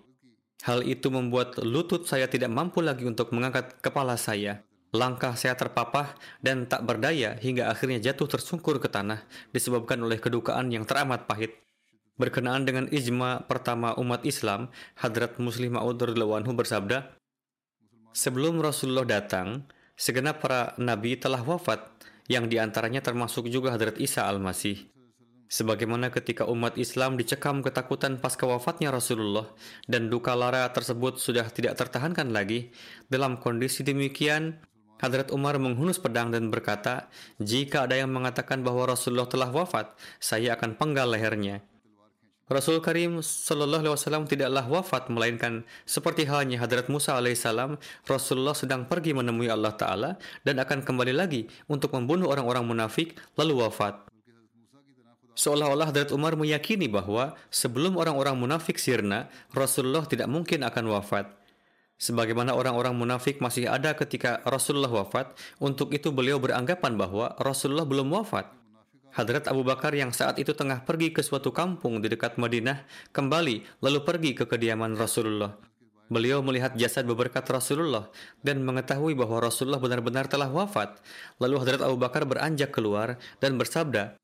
[0.61, 4.61] Hal itu membuat lutut saya tidak mampu lagi untuk mengangkat kepala saya.
[4.93, 10.69] Langkah saya terpapah dan tak berdaya hingga akhirnya jatuh tersungkur ke tanah disebabkan oleh kedukaan
[10.69, 11.66] yang teramat pahit.
[12.17, 16.01] Berkenaan dengan ijma pertama umat Islam, Hadrat Muslim Ma'ud
[16.57, 17.13] bersabda,
[18.17, 21.85] Sebelum Rasulullah datang, segenap para nabi telah wafat,
[22.25, 24.89] yang di antaranya termasuk juga Hadrat Isa Al-Masih.
[25.47, 29.47] Sebagaimana ketika umat Islam dicekam ketakutan pasca wafatnya Rasulullah
[29.87, 32.73] dan duka lara tersebut sudah tidak tertahankan lagi,
[33.07, 34.59] dalam kondisi demikian,
[34.97, 40.57] Hadrat Umar menghunus pedang dan berkata, jika ada yang mengatakan bahwa Rasulullah telah wafat, saya
[40.57, 41.61] akan penggal lehernya.
[42.47, 47.75] Rasul Karim Sallallahu Alaihi Wasallam tidaklah wafat melainkan seperti halnya Hadrat Musa Alaihissalam,
[48.07, 50.15] Rasulullah sedang pergi menemui Allah Taala
[50.47, 53.99] dan akan kembali lagi untuk membunuh orang-orang munafik lalu wafat.
[55.35, 61.27] Seolah-olah Hadrat Umar meyakini bahwa sebelum orang-orang munafik sirna, Rasulullah tidak mungkin akan wafat.
[61.99, 68.07] Sebagaimana orang-orang munafik masih ada ketika Rasulullah wafat, untuk itu beliau beranggapan bahwa Rasulullah belum
[68.07, 68.47] wafat.
[69.17, 73.81] Hadrat Abu Bakar yang saat itu tengah pergi ke suatu kampung di dekat Madinah kembali
[73.81, 75.57] lalu pergi ke kediaman Rasulullah.
[76.05, 78.13] Beliau melihat jasad beberkat Rasulullah
[78.45, 81.01] dan mengetahui bahwa Rasulullah benar-benar telah wafat.
[81.41, 84.21] Lalu Hadrat Abu Bakar beranjak keluar dan bersabda,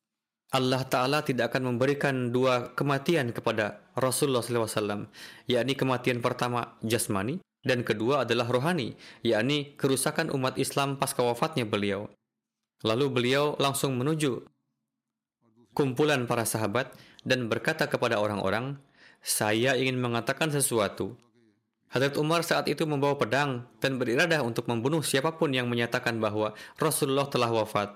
[0.54, 5.10] Allah Ta'ala tidak akan memberikan dua kematian kepada Rasulullah SAW,
[5.50, 8.94] yakni kematian pertama jasmani dan kedua adalah rohani,
[9.26, 12.14] yakni kerusakan umat Islam pasca wafatnya beliau.
[12.86, 14.53] Lalu beliau langsung menuju
[15.74, 16.94] kumpulan para sahabat
[17.26, 18.78] dan berkata kepada orang-orang,
[19.20, 21.18] "Saya ingin mengatakan sesuatu."
[21.94, 26.58] Hadrat Umar saat itu membawa pedang dan beriradah untuk membunuh siapa pun yang menyatakan bahwa
[26.82, 27.94] Rasulullah telah wafat.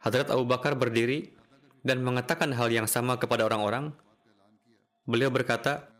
[0.00, 1.36] Hadrat Abu Bakar berdiri
[1.84, 3.92] dan mengatakan hal yang sama kepada orang-orang.
[5.04, 5.95] Beliau berkata,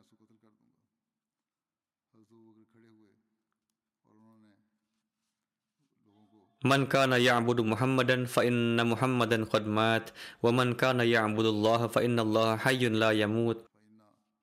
[6.67, 10.11] Man kana ya'budu Muhammadan fa inna Muhammadan qad mat
[10.43, 13.63] wa man kana ya'budu Allah fa inna Allah hayyun la yamut.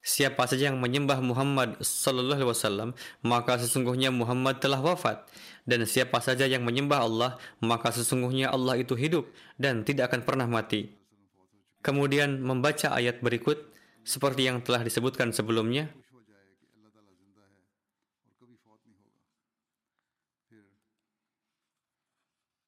[0.04, 2.90] Siapa saja yang menyembah Muhammad sallallahu alaihi wasallam,
[3.24, 5.28] maka sesungguhnya Muhammad telah wafat.
[5.64, 7.32] Dan siapa saja yang menyembah Allah,
[7.64, 9.28] maka sesungguhnya Allah itu hidup
[9.60, 10.92] dan tidak akan pernah mati.
[11.84, 13.64] Kemudian membaca ayat berikut
[14.04, 15.88] seperti yang telah disebutkan sebelumnya,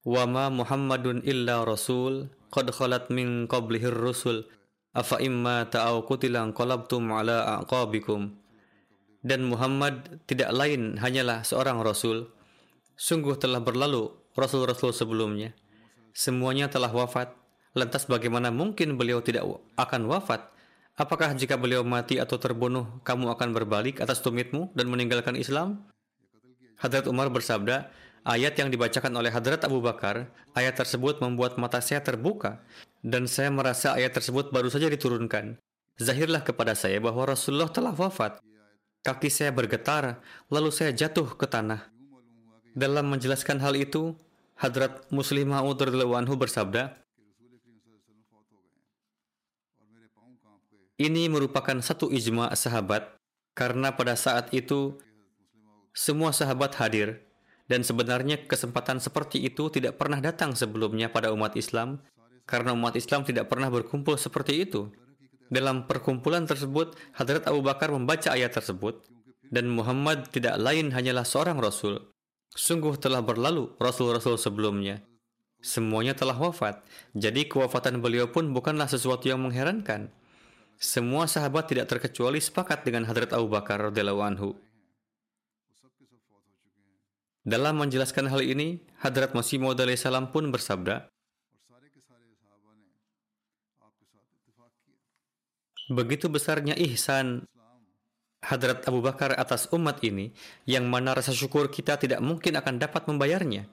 [0.05, 4.45] Wama Muhammadun illa rasul qad khalat min qablihir rusul.
[4.93, 6.05] Afa imma ta'aw
[6.53, 8.37] qalabtum ala aqabikum.
[9.25, 12.29] Dan Muhammad tidak lain hanyalah seorang rasul.
[12.93, 15.57] Sungguh telah berlalu rasul-rasul sebelumnya.
[16.13, 17.33] Semuanya telah wafat.
[17.73, 19.43] Lantas bagaimana mungkin beliau tidak
[19.75, 20.47] akan wafat?
[20.95, 25.83] Apakah jika beliau mati atau terbunuh kamu akan berbalik atas tumitmu dan meninggalkan Islam?
[26.79, 27.91] Hadrat Umar bersabda
[28.25, 30.25] Ayat yang dibacakan oleh Hadrat Abu Bakar,
[30.57, 32.57] ayat tersebut membuat mata saya terbuka
[33.05, 35.61] dan saya merasa ayat tersebut baru saja diturunkan.
[36.01, 38.41] Zahirlah kepada saya bahwa Rasulullah telah wafat.
[39.05, 40.17] Kaki saya bergetar,
[40.49, 41.85] lalu saya jatuh ke tanah.
[42.73, 44.17] Dalam menjelaskan hal itu,
[44.57, 46.97] Hadrat Muslim Ma'ud anhu bersabda,
[50.97, 53.05] Ini merupakan satu ijma sahabat,
[53.53, 54.97] karena pada saat itu
[55.93, 57.21] semua sahabat hadir
[57.65, 62.01] dan sebenarnya kesempatan seperti itu tidak pernah datang sebelumnya pada umat Islam
[62.45, 64.93] karena umat Islam tidak pernah berkumpul seperti itu.
[65.49, 69.05] Dalam perkumpulan tersebut, Hadrat Abu Bakar membaca ayat tersebut
[69.49, 72.01] dan Muhammad tidak lain hanyalah seorang rasul.
[72.55, 75.03] Sungguh telah berlalu rasul-rasul sebelumnya.
[75.65, 76.85] Semuanya telah wafat.
[77.17, 80.13] Jadi kewafatan beliau pun bukanlah sesuatu yang mengherankan.
[80.77, 84.49] Semua sahabat tidak terkecuali sepakat dengan Hadrat Abu Bakar radhiyallahu anhu.
[87.45, 91.05] Dalam menjelaskan hal ini, Hadrat Masih Maud salam pun bersabda,
[95.85, 97.45] Begitu besarnya ihsan
[98.41, 100.33] Hadrat Abu Bakar atas umat ini,
[100.65, 103.69] yang mana rasa syukur kita tidak mungkin akan dapat membayarnya.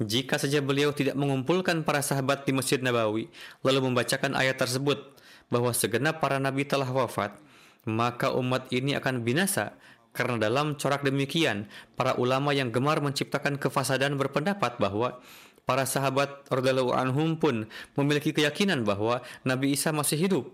[0.00, 3.28] Jika saja beliau tidak mengumpulkan para sahabat di Masjid Nabawi,
[3.60, 5.20] lalu membacakan ayat tersebut
[5.52, 7.36] bahwa segenap para nabi telah wafat,
[7.84, 9.76] maka umat ini akan binasa
[10.12, 15.20] karena dalam corak demikian, para ulama yang gemar menciptakan kefasadan berpendapat bahwa
[15.64, 17.64] para sahabat radhiyallahu anhum pun
[17.96, 20.44] memiliki keyakinan bahwa Nabi Isa masih hidup.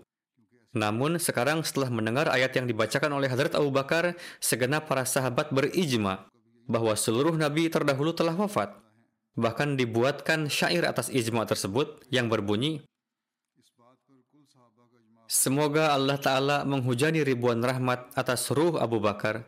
[0.71, 6.29] Namun sekarang setelah mendengar ayat yang dibacakan oleh Hadrat Abu Bakar, segenap para sahabat berijma
[6.69, 8.77] bahwa seluruh nabi terdahulu telah wafat.
[9.33, 12.85] Bahkan dibuatkan syair atas ijma tersebut yang berbunyi,
[15.29, 19.45] Semoga Allah Ta'ala menghujani ribuan rahmat atas ruh Abu Bakar.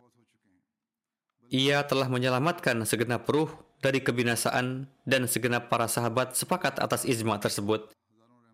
[1.50, 3.50] Ia telah menyelamatkan segenap ruh
[3.82, 7.90] dari kebinasaan dan segenap para sahabat sepakat atas ijma tersebut.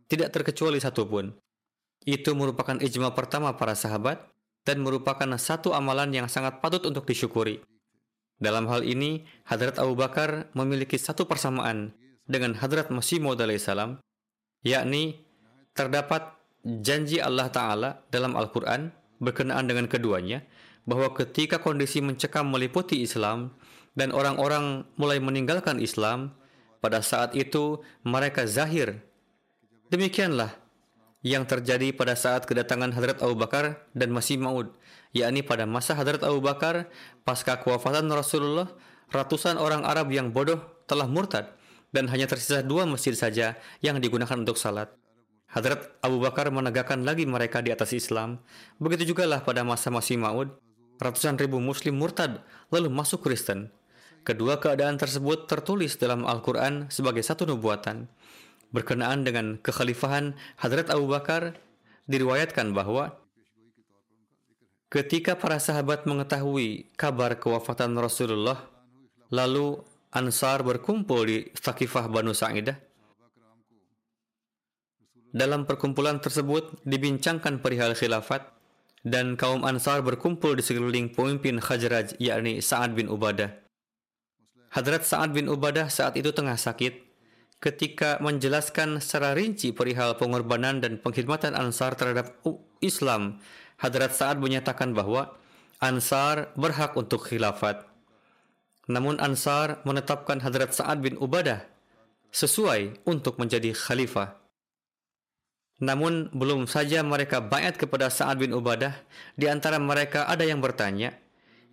[0.07, 1.35] Tidak terkecuali satu pun.
[2.07, 4.23] Itu merupakan ijma pertama para sahabat
[4.63, 7.59] dan merupakan satu amalan yang sangat patut untuk disyukuri.
[8.39, 11.91] Dalam hal ini, Hadrat Abu Bakar memiliki satu persamaan
[12.23, 13.99] dengan Hadrat Masih Maud salam,
[14.63, 15.27] yakni
[15.75, 16.36] terdapat
[16.67, 18.91] janji Allah Ta'ala dalam Al-Quran
[19.23, 20.43] berkenaan dengan keduanya
[20.83, 23.55] bahwa ketika kondisi mencekam meliputi Islam
[23.95, 26.35] dan orang-orang mulai meninggalkan Islam,
[26.83, 29.01] pada saat itu mereka zahir.
[29.89, 30.53] Demikianlah
[31.25, 34.69] yang terjadi pada saat kedatangan Hadrat Abu Bakar dan Masih Maud,
[35.11, 36.91] yakni pada masa Hadrat Abu Bakar,
[37.25, 38.69] pasca kewafatan Rasulullah,
[39.09, 41.57] ratusan orang Arab yang bodoh telah murtad
[41.89, 44.93] dan hanya tersisa dua masjid saja yang digunakan untuk salat.
[45.57, 48.37] Hadrat Abu Bakar menegakkan lagi mereka di atas Islam.
[48.77, 50.53] Begitu juga lah pada masa Masih Maud,
[51.01, 53.73] ratusan ribu muslim murtad lalu masuk Kristen.
[54.21, 58.05] Kedua keadaan tersebut tertulis dalam Al-Quran sebagai satu nubuatan.
[58.69, 61.57] Berkenaan dengan kekhalifahan Hadrat Abu Bakar,
[62.05, 63.17] diriwayatkan bahwa
[64.93, 68.61] ketika para sahabat mengetahui kabar kewafatan Rasulullah,
[69.33, 69.81] lalu
[70.13, 72.77] Ansar berkumpul di Thaqifah Banu Sa'idah,
[75.35, 78.47] dalam perkumpulan tersebut dibincangkan perihal khilafat
[79.07, 83.51] dan kaum Ansar berkumpul di sekeliling pemimpin Khajraj yakni Sa'ad bin Ubadah.
[84.75, 87.07] Hadrat Sa'ad bin Ubadah saat itu tengah sakit.
[87.57, 92.37] Ketika menjelaskan secara rinci perihal pengorbanan dan pengkhidmatan Ansar terhadap
[92.83, 93.41] Islam,
[93.81, 95.33] Hadrat Sa'ad menyatakan bahwa
[95.81, 97.85] Ansar berhak untuk khilafat.
[98.87, 101.65] Namun Ansar menetapkan Hadrat Sa'ad bin Ubadah
[102.29, 104.46] sesuai untuk menjadi khalifah.
[105.77, 108.97] Namun belum saja mereka bayat kepada Sa'ad bin Ubadah,
[109.37, 111.13] di antara mereka ada yang bertanya,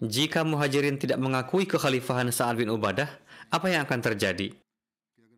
[0.05, 3.09] jika muhajirin tidak mengakui kekhalifahan Sa'ad bin Ubadah,
[3.49, 4.53] apa yang akan terjadi?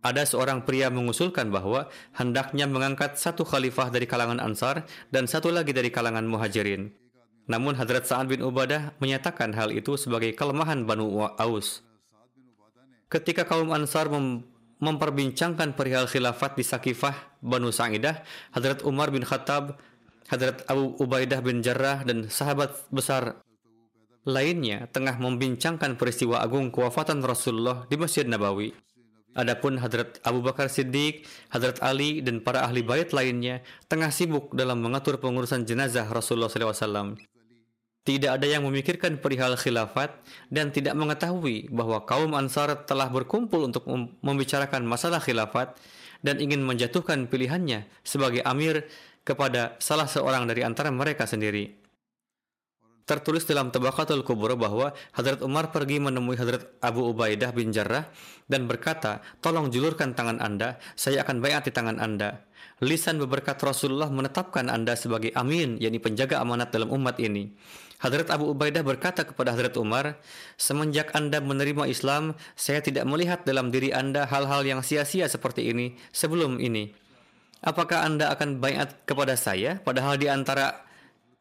[0.03, 4.83] Ada seorang pria mengusulkan bahwa hendaknya mengangkat satu khalifah dari kalangan Ansar
[5.15, 6.91] dan satu lagi dari kalangan muhajirin.
[7.47, 11.87] Namun Hadrat Sa'ad bin Ubadah menyatakan hal itu sebagai kelemahan Banu Aus.
[13.07, 14.43] Ketika kaum Ansar mem
[14.81, 18.21] memperbincangkan perihal khilafat di Sakifah Banu Sa'idah,
[18.53, 19.81] Hadrat Umar bin Khattab,
[20.29, 23.41] Hadrat Abu Ubaidah bin Jarrah, dan sahabat besar
[24.27, 28.75] lainnya tengah membincangkan peristiwa agung kewafatan Rasulullah di Masjid Nabawi.
[29.37, 34.81] Adapun Hadrat Abu Bakar Siddiq, Hadrat Ali, dan para ahli bait lainnya tengah sibuk dalam
[34.81, 37.36] mengatur pengurusan jenazah Rasulullah SAW
[38.07, 40.15] tidak ada yang memikirkan perihal khilafat
[40.47, 43.83] dan tidak mengetahui bahwa kaum Ansar telah berkumpul untuk
[44.23, 45.75] membicarakan masalah khilafat
[46.23, 48.87] dan ingin menjatuhkan pilihannya sebagai amir
[49.27, 51.83] kepada salah seorang dari antara mereka sendiri.
[53.07, 58.07] Tertulis dalam Tabaqatul Kubur bahwa Hadrat Umar pergi menemui Hadrat Abu Ubaidah bin Jarrah
[58.51, 62.43] dan berkata, tolong julurkan tangan Anda, saya akan bayat di tangan Anda.
[62.83, 67.55] Lisan berberkat Rasulullah menetapkan Anda sebagai amin, yakni penjaga amanat dalam umat ini.
[67.97, 70.21] Hadrat Abu Ubaidah berkata kepada Hadrat Umar,
[70.61, 75.97] Semenjak Anda menerima Islam, saya tidak melihat dalam diri Anda hal-hal yang sia-sia seperti ini
[76.13, 76.93] sebelum ini.
[77.65, 80.85] Apakah Anda akan bayat kepada saya, padahal di antara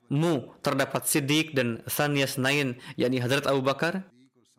[0.07, 4.07] mu terdapat Siddiq dan Thaniyas Nain, yakni Hadrat Abu Bakar?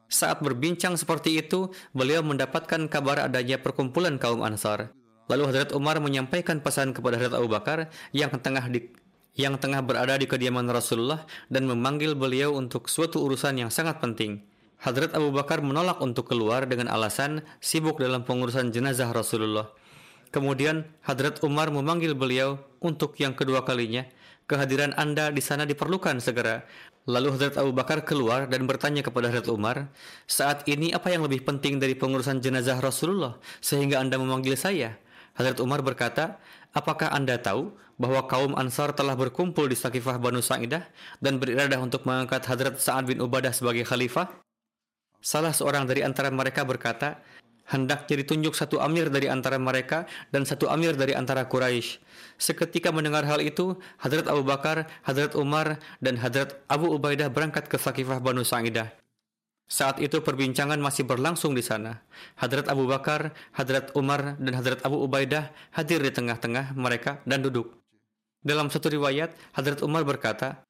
[0.06, 4.94] Saat berbincang seperti itu, beliau mendapatkan kabar adanya perkumpulan kaum Ansar.
[5.26, 8.86] Lalu Hadrat Umar menyampaikan pesan kepada Hadrat Abu Bakar yang tengah di,
[9.36, 14.40] yang tengah berada di kediaman Rasulullah dan memanggil beliau untuk suatu urusan yang sangat penting,
[14.80, 19.72] Hadrat Abu Bakar menolak untuk keluar dengan alasan sibuk dalam pengurusan jenazah Rasulullah.
[20.28, 24.04] Kemudian Hadrat Umar memanggil beliau untuk yang kedua kalinya.
[24.46, 26.62] Kehadiran Anda di sana diperlukan segera.
[27.08, 29.90] Lalu Hadrat Abu Bakar keluar dan bertanya kepada Hadrat Umar,
[30.28, 34.98] saat ini apa yang lebih penting dari pengurusan jenazah Rasulullah sehingga Anda memanggil saya?
[35.38, 36.36] Hadrat Umar berkata,
[36.76, 40.84] apakah Anda tahu bahwa kaum Ansar telah berkumpul di Sakifah Banu Sa'idah
[41.24, 44.28] dan beriradah untuk mengangkat Hadrat Sa'ad bin Ubadah sebagai khalifah?
[45.24, 47.16] Salah seorang dari antara mereka berkata,
[47.72, 51.98] hendaknya ditunjuk satu amir dari antara mereka dan satu amir dari antara Quraisy.
[52.36, 57.80] Seketika mendengar hal itu, Hadrat Abu Bakar, Hadrat Umar, dan Hadrat Abu Ubaidah berangkat ke
[57.80, 59.05] Sakifah Banu Sa'idah.
[59.66, 62.06] Saat itu perbincangan masih berlangsung di sana.
[62.38, 67.74] Hadrat Abu Bakar, Hadrat Umar, dan Hadrat Abu Ubaidah hadir di tengah-tengah mereka dan duduk.
[68.46, 70.62] Dalam satu riwayat, Hadrat Umar berkata,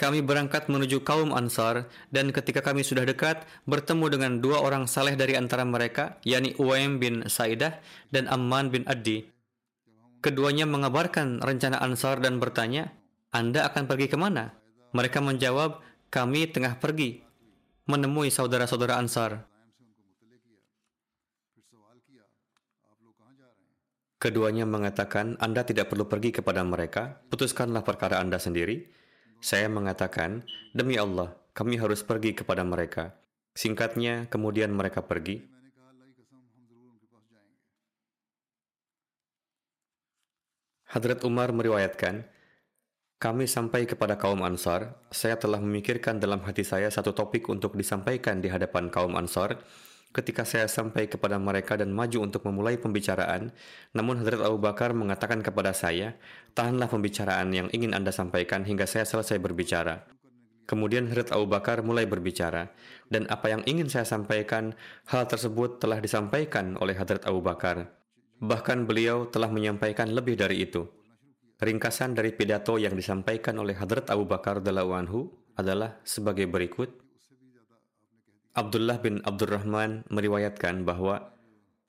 [0.00, 5.18] kami berangkat menuju kaum Ansar dan ketika kami sudah dekat bertemu dengan dua orang saleh
[5.18, 7.76] dari antara mereka yakni Uwaim bin Saidah
[8.08, 9.28] dan Amman bin Addi.
[10.24, 12.94] Keduanya mengabarkan rencana Ansar dan bertanya,
[13.34, 14.54] "Anda akan pergi ke mana?"
[14.94, 15.82] Mereka menjawab,
[16.14, 17.27] "Kami tengah pergi
[17.88, 19.48] menemui saudara-saudara Ansar."
[24.18, 28.90] Keduanya mengatakan, "Anda tidak perlu pergi kepada mereka, putuskanlah perkara Anda sendiri."
[29.38, 30.42] Saya mengatakan,
[30.74, 33.14] demi Allah, kami harus pergi kepada mereka.
[33.54, 35.46] Singkatnya, kemudian mereka pergi.
[40.90, 42.26] Hadrat Umar meriwayatkan,
[43.18, 44.94] kami sampai kepada kaum Ansar.
[45.10, 49.58] Saya telah memikirkan dalam hati saya satu topik untuk disampaikan di hadapan kaum Ansar.
[50.14, 53.52] Ketika saya sampai kepada mereka dan maju untuk memulai pembicaraan,
[53.92, 56.16] namun Hadrat Abu Bakar mengatakan kepada saya,
[56.56, 60.08] tahanlah pembicaraan yang ingin Anda sampaikan hingga saya selesai berbicara.
[60.64, 62.72] Kemudian Hadrat Abu Bakar mulai berbicara,
[63.12, 64.72] dan apa yang ingin saya sampaikan,
[65.12, 67.92] hal tersebut telah disampaikan oleh Hadrat Abu Bakar.
[68.40, 70.88] Bahkan beliau telah menyampaikan lebih dari itu.
[71.58, 75.26] Ringkasan dari pidato yang disampaikan oleh Hadrat Abu Bakar Anhu
[75.58, 76.86] adalah sebagai berikut.
[78.54, 81.34] Abdullah bin Abdurrahman meriwayatkan bahwa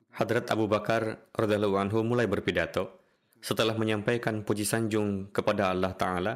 [0.10, 2.98] Hadrat Abu Bakar radhiallahu anhu mulai berpidato
[3.46, 6.34] setelah menyampaikan puji sanjung kepada Allah Ta'ala.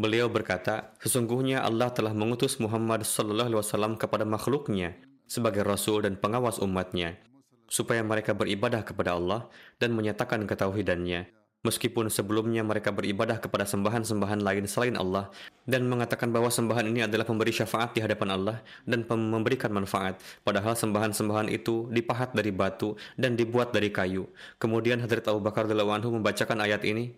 [0.00, 4.96] Beliau berkata, sesungguhnya Allah telah mengutus Muhammad sallallahu alaihi wasallam kepada makhluknya
[5.28, 7.20] sebagai rasul dan pengawas umatnya
[7.68, 14.69] supaya mereka beribadah kepada Allah dan menyatakan ketauhidannya Meskipun sebelumnya mereka beribadah kepada sembahan-sembahan lain
[14.69, 15.33] selain Allah
[15.65, 20.77] dan mengatakan bahwa sembahan ini adalah pemberi syafaat di hadapan Allah dan memberikan manfaat, padahal
[20.77, 24.29] sembahan-sembahan itu dipahat dari batu dan dibuat dari kayu.
[24.61, 27.17] Kemudian Hadrat Abu Bakar anhu membacakan ayat ini.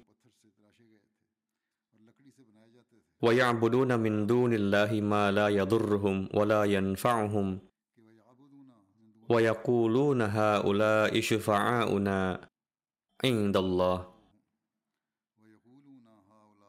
[3.18, 7.48] وَيَعْبُدُونَ مِن دُونِ اللَّهِ مَا لَا يَضُرُّهُمْ وَلَا يَنْفَعُهُمْ
[9.28, 12.20] وَيَقُولُونَ هَؤُلَاءِ شُفَعَاؤُنَا
[13.26, 14.11] عِندَ اللَّهِ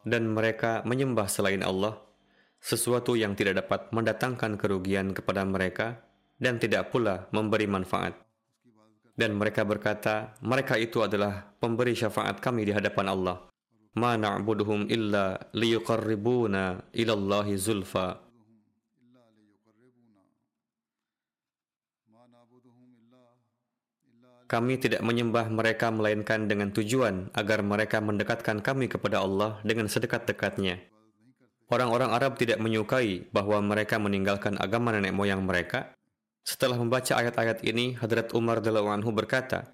[0.03, 1.99] dan mereka menyembah selain Allah,
[2.63, 5.99] sesuatu yang tidak dapat mendatangkan kerugian kepada mereka
[6.39, 8.15] dan tidak pula memberi manfaat.
[9.13, 13.37] Dan mereka berkata, mereka itu adalah pemberi syafaat kami di hadapan Allah.
[13.93, 18.22] Ma na'buduhum illa liyuqarribuna ilallahi zulfa.
[24.53, 30.77] Kami tidak menyembah mereka melainkan dengan tujuan agar mereka mendekatkan kami kepada Allah dengan sedekat-dekatnya.
[31.73, 35.97] Orang-orang Arab tidak menyukai bahwa mereka meninggalkan agama nenek moyang mereka.
[36.45, 39.73] Setelah membaca ayat-ayat ini, Hadrat Umar anhu berkata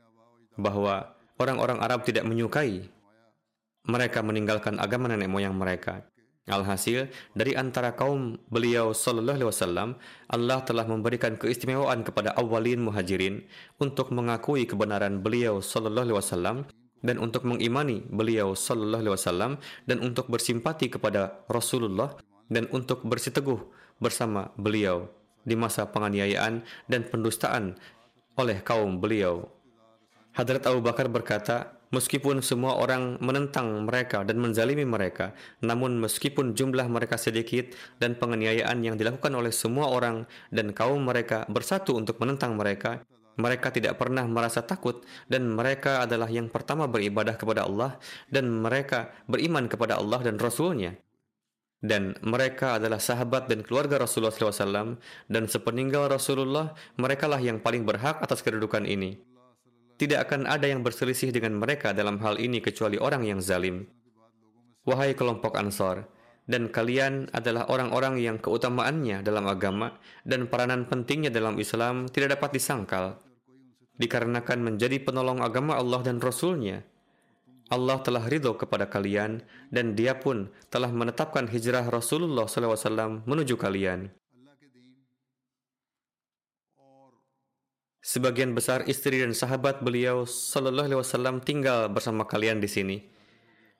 [0.56, 2.88] bahwa orang-orang Arab tidak menyukai
[3.84, 6.08] mereka meninggalkan agama nenek moyang mereka.
[6.48, 9.90] Alhasil, dari antara kaum beliau sallallahu alaihi wasallam,
[10.32, 13.46] Allah telah memberikan keistimewaan kepada awalin muhajirin
[13.78, 16.58] untuk mengakui kebenaran beliau sallallahu alaihi wasallam
[17.06, 19.52] dan untuk mengimani beliau sallallahu alaihi wasallam
[19.86, 22.18] dan untuk bersimpati kepada Rasulullah
[22.50, 23.60] dan untuk bersiteguh
[24.02, 25.08] bersama beliau
[25.46, 27.78] di masa penganiayaan dan pendustaan
[28.36, 29.48] oleh kaum beliau.
[30.34, 35.34] Hadrat Abu Bakar berkata, Meskipun semua orang menentang mereka dan menzalimi mereka,
[35.66, 41.50] namun meskipun jumlah mereka sedikit dan penganiayaan yang dilakukan oleh semua orang dan kaum mereka
[41.50, 43.02] bersatu untuk menentang mereka,
[43.42, 47.98] mereka tidak pernah merasa takut dan mereka adalah yang pertama beribadah kepada Allah
[48.30, 50.94] dan mereka beriman kepada Allah dan Rasulnya.
[51.80, 55.00] Dan mereka adalah sahabat dan keluarga Rasulullah SAW
[55.32, 59.29] dan sepeninggal Rasulullah, merekalah yang paling berhak atas kedudukan ini.
[60.00, 63.84] Tidak akan ada yang berselisih dengan mereka dalam hal ini kecuali orang yang zalim.
[64.88, 66.08] Wahai kelompok Ansor,
[66.48, 72.56] dan kalian adalah orang-orang yang keutamaannya dalam agama dan peranan pentingnya dalam Islam tidak dapat
[72.56, 73.20] disangkal
[74.00, 76.82] dikarenakan menjadi penolong agama Allah dan Rasulnya.
[77.70, 84.10] Allah telah ridho kepada kalian dan dia pun telah menetapkan hijrah Rasulullah SAW menuju kalian.
[88.10, 92.98] Sebagian besar istri dan sahabat beliau Sallallahu Alaihi Wasallam tinggal bersama kalian di sini.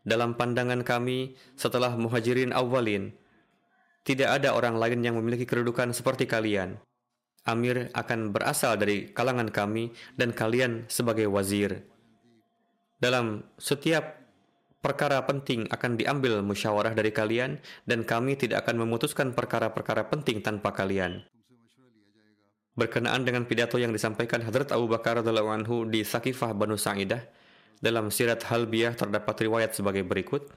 [0.06, 3.10] Dalam pandangan kami, setelah muhajirin awalin,
[4.06, 6.78] tidak ada orang lain yang memiliki kedudukan seperti kalian.
[7.50, 11.90] Amir akan berasal dari kalangan kami dan kalian sebagai wazir.
[13.02, 14.30] Dalam setiap
[14.86, 17.58] perkara penting akan diambil musyawarah dari kalian
[17.90, 21.26] dan kami tidak akan memutuskan perkara-perkara penting tanpa kalian
[22.80, 27.20] berkenaan dengan pidato yang disampaikan Hadrat Abu Bakar anhu di Sakifah Banu Sa'idah
[27.84, 30.48] dalam Sirat Halbiyah terdapat riwayat sebagai berikut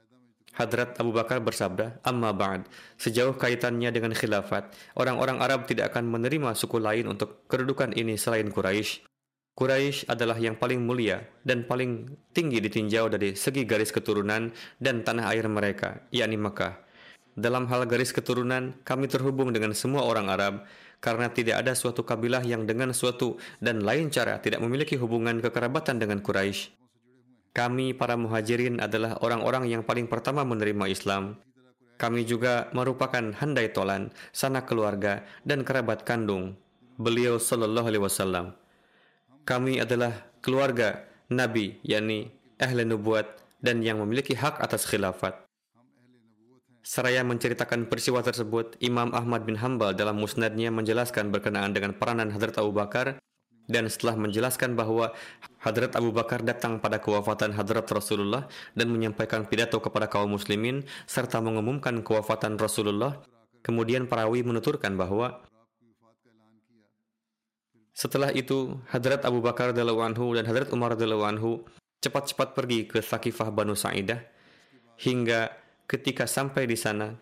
[0.53, 2.69] Hadrat Abu Bakar bersabda, Amma ba'd,
[3.01, 8.53] sejauh kaitannya dengan khilafat, orang-orang Arab tidak akan menerima suku lain untuk kedudukan ini selain
[8.53, 9.01] Quraisy.
[9.57, 12.05] Quraisy adalah yang paling mulia dan paling
[12.37, 16.92] tinggi ditinjau dari segi garis keturunan dan tanah air mereka, yakni Mekah.
[17.33, 20.69] Dalam hal garis keturunan, kami terhubung dengan semua orang Arab,
[21.01, 25.97] karena tidak ada suatu kabilah yang dengan suatu dan lain cara tidak memiliki hubungan kekerabatan
[25.97, 26.71] dengan Quraisy.
[27.53, 31.37] Kami para muhajirin adalah orang-orang yang paling pertama menerima Islam.
[32.01, 36.57] Kami juga merupakan handai tolan, sanak keluarga, dan kerabat kandung.
[36.97, 38.45] Beliau Sallallahu Alaihi Wasallam.
[39.45, 43.27] Kami adalah keluarga Nabi, yakni ahli nubuat
[43.61, 45.42] dan yang memiliki hak atas khilafat.
[46.83, 52.59] Seraya menceritakan peristiwa tersebut, Imam Ahmad bin Hambal dalam musnadnya menjelaskan berkenaan dengan peranan Hadrat
[52.59, 53.23] Abu Bakar
[53.71, 55.15] dan setelah menjelaskan bahwa
[55.63, 61.39] Hadrat Abu Bakar datang pada kewafatan Hadrat Rasulullah dan menyampaikan pidato kepada kaum muslimin serta
[61.39, 63.23] mengumumkan kewafatan Rasulullah,
[63.63, 65.39] kemudian perawi menuturkan bahwa
[67.95, 71.63] setelah itu Hadrat Abu Bakar anhu dan Hadrat Umar anhu
[72.03, 74.19] cepat-cepat pergi ke Sakifah Banu Sa'idah
[74.99, 77.13] hingga Ketika sampai di sana,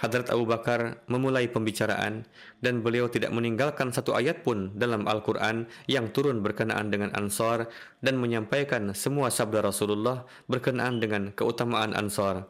[0.00, 2.24] Hadrat Abu Bakar memulai pembicaraan
[2.64, 7.68] dan beliau tidak meninggalkan satu ayat pun dalam Al-Quran yang turun berkenaan dengan Ansar
[8.00, 12.48] dan menyampaikan semua sabda Rasulullah berkenaan dengan keutamaan Ansar.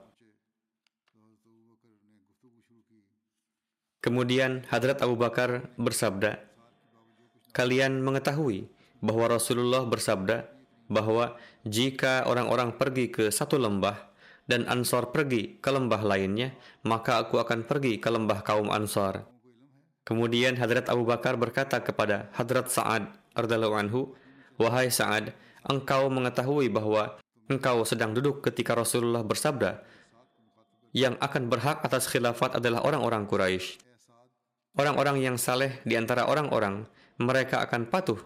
[3.99, 6.39] Kemudian Hadrat Abu Bakar bersabda,
[7.51, 8.71] Kalian mengetahui
[9.03, 10.47] bahwa Rasulullah bersabda
[10.87, 11.35] bahwa
[11.67, 14.10] jika orang-orang pergi ke satu lembah,
[14.51, 16.51] dan Ansor pergi ke lembah lainnya,
[16.83, 19.23] maka aku akan pergi ke lembah kaum Ansor.
[20.03, 24.11] Kemudian Hadrat Abu Bakar berkata kepada Hadrat Sa'ad radhiyallahu anhu,
[24.59, 25.31] "Wahai Sa'ad,
[25.71, 29.87] engkau mengetahui bahwa engkau sedang duduk ketika Rasulullah bersabda,
[30.91, 33.79] yang akan berhak atas khilafat adalah orang-orang Quraisy.
[34.79, 36.87] Orang-orang yang saleh di antara orang-orang,
[37.19, 38.19] mereka akan patuh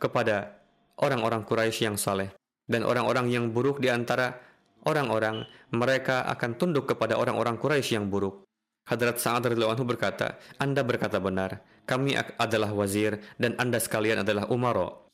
[0.00, 0.60] kepada
[1.00, 2.32] orang-orang Quraisy yang saleh
[2.68, 4.51] dan orang-orang yang buruk di antara
[4.86, 8.46] orang-orang mereka akan tunduk kepada orang-orang Quraisy yang buruk.
[8.82, 14.50] Hadrat Sa'ad radhiyallahu anhu berkata, Anda berkata benar, kami adalah wazir dan Anda sekalian adalah
[14.50, 15.06] umaro.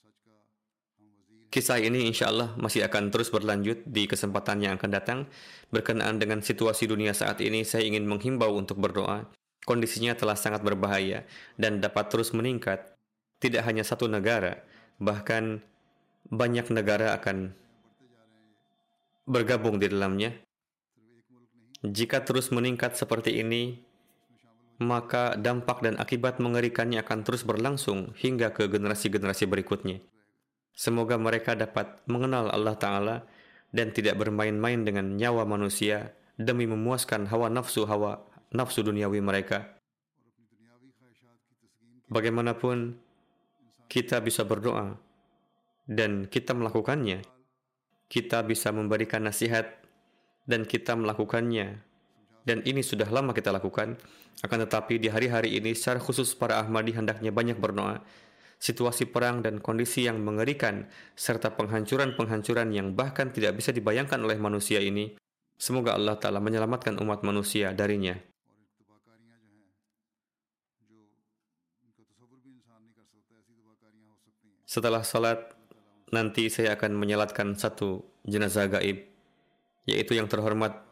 [1.49, 5.19] Kisah ini insya Allah masih akan terus berlanjut di kesempatan yang akan datang.
[5.73, 9.25] Berkenaan dengan situasi dunia saat ini, saya ingin menghimbau untuk berdoa.
[9.65, 11.25] Kondisinya telah sangat berbahaya
[11.57, 12.93] dan dapat terus meningkat.
[13.41, 14.61] Tidak hanya satu negara,
[15.01, 15.65] bahkan
[16.29, 17.57] banyak negara akan
[19.29, 20.33] bergabung di dalamnya.
[21.85, 23.85] Jika terus meningkat seperti ini,
[24.81, 30.01] maka dampak dan akibat mengerikannya akan terus berlangsung hingga ke generasi-generasi berikutnya.
[30.73, 33.17] Semoga mereka dapat mengenal Allah Ta'ala
[33.71, 38.25] dan tidak bermain-main dengan nyawa manusia demi memuaskan hawa nafsu hawa
[38.55, 39.77] nafsu duniawi mereka.
[42.09, 42.97] Bagaimanapun,
[43.93, 44.97] kita bisa berdoa
[45.85, 47.38] dan kita melakukannya
[48.09, 49.85] kita bisa memberikan nasihat
[50.49, 51.85] dan kita melakukannya.
[52.49, 54.01] Dan ini sudah lama kita lakukan.
[54.41, 58.01] Akan tetapi di hari-hari ini secara khusus para Ahmadi hendaknya banyak berdoa.
[58.59, 64.83] Situasi perang dan kondisi yang mengerikan serta penghancuran-penghancuran yang bahkan tidak bisa dibayangkan oleh manusia
[64.83, 65.15] ini.
[65.61, 68.17] Semoga Allah Ta'ala menyelamatkan umat manusia darinya.
[74.69, 75.39] Setelah salat,
[76.15, 79.09] nanti saya akan menyalatkan satu jenazah gaib,
[79.89, 80.85] yaitu yang terhormat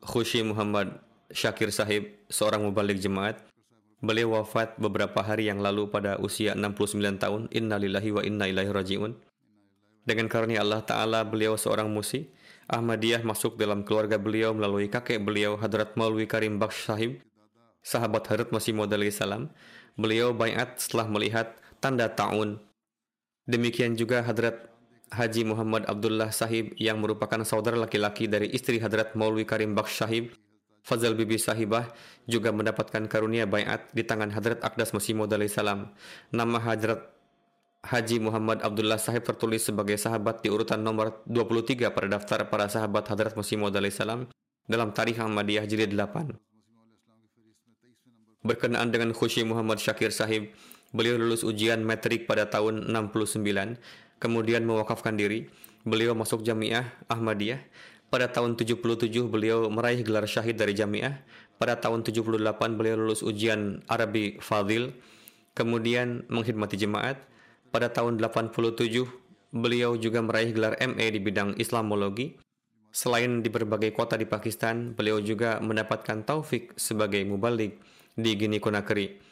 [0.00, 0.96] Khushi Muhammad
[1.30, 3.38] Syakir Sahib, seorang mubalik jemaat.
[4.00, 7.42] Beliau wafat beberapa hari yang lalu pada usia 69 tahun.
[7.52, 9.12] Innalillahi wa inna ilaihi raji'un.
[10.08, 12.32] Dengan karunia Allah Ta'ala, beliau seorang musi.
[12.70, 17.20] Ahmadiyah masuk dalam keluarga beliau melalui kakek beliau Hadrat Maulwi Karim Baksh Sahib,
[17.82, 19.52] sahabat Hadrat Masih Maud salam.
[19.98, 22.56] Beliau bayat setelah melihat tanda ta'un.
[23.50, 24.70] Demikian juga Hadrat
[25.10, 30.30] Haji Muhammad Abdullah Sahib yang merupakan saudara laki-laki dari istri Hadrat Maulwi Karim Baksh Sahib,
[30.86, 31.90] Fazal Bibi Sahibah
[32.30, 35.90] juga mendapatkan karunia bayat di tangan Hadrat Akdas Masih Maud salam.
[36.30, 37.10] Nama Hadrat
[37.82, 43.02] Haji Muhammad Abdullah Sahib tertulis sebagai sahabat di urutan nomor 23 pada daftar para sahabat
[43.10, 44.30] Hadrat Masih Maud salam
[44.70, 46.38] dalam Tarikh Ahmadiyah jilid 8.
[48.46, 50.48] Berkenaan dengan Khushi Muhammad Syakir Sahib,
[50.90, 53.78] beliau lulus ujian metrik pada tahun 69,
[54.18, 55.50] kemudian mewakafkan diri.
[55.82, 57.62] Beliau masuk Jamiah Ahmadiyah.
[58.10, 58.82] Pada tahun 77
[59.30, 61.22] beliau meraih gelar syahid dari Jamiah.
[61.56, 64.96] Pada tahun 78 beliau lulus ujian Arabi Fadil,
[65.52, 67.20] kemudian menghidmati jemaat
[67.70, 69.06] pada tahun 87,
[69.54, 72.34] beliau juga meraih gelar MA di bidang Islamologi.
[72.90, 77.78] Selain di berbagai kota di Pakistan, beliau juga mendapatkan taufik sebagai mubalik
[78.18, 79.29] di Gini Conakry.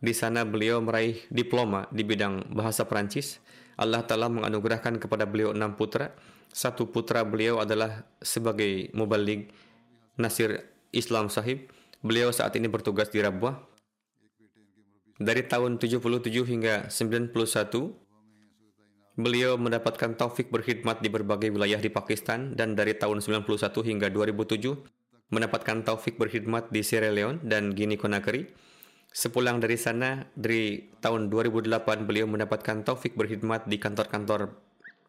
[0.00, 3.42] Di sana beliau meraih diploma di bidang bahasa Perancis.
[3.74, 6.14] Allah telah menganugerahkan kepada beliau enam putra.
[6.54, 9.50] Satu putra beliau adalah sebagai mubalik
[10.14, 11.70] Nasir Islam Sahib.
[12.04, 13.58] Beliau saat ini bertugas di Rabwah,
[15.22, 16.02] dari tahun 77
[16.42, 17.30] hingga 91,
[19.14, 23.46] beliau mendapatkan taufik berkhidmat di berbagai wilayah di Pakistan dan dari tahun 91
[23.86, 24.74] hingga 2007
[25.30, 28.50] mendapatkan taufik berkhidmat di Sierra Leone dan Guinea Conakry.
[29.14, 34.50] Sepulang dari sana, dari tahun 2008 beliau mendapatkan taufik berkhidmat di kantor-kantor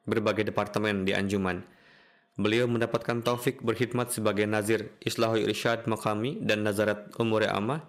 [0.06, 1.66] berbagai departemen di Anjuman.
[2.38, 7.82] Beliau mendapatkan taufik berkhidmat sebagai Nazir Islahul Irsyad Makami dan Nazarat Umur Amah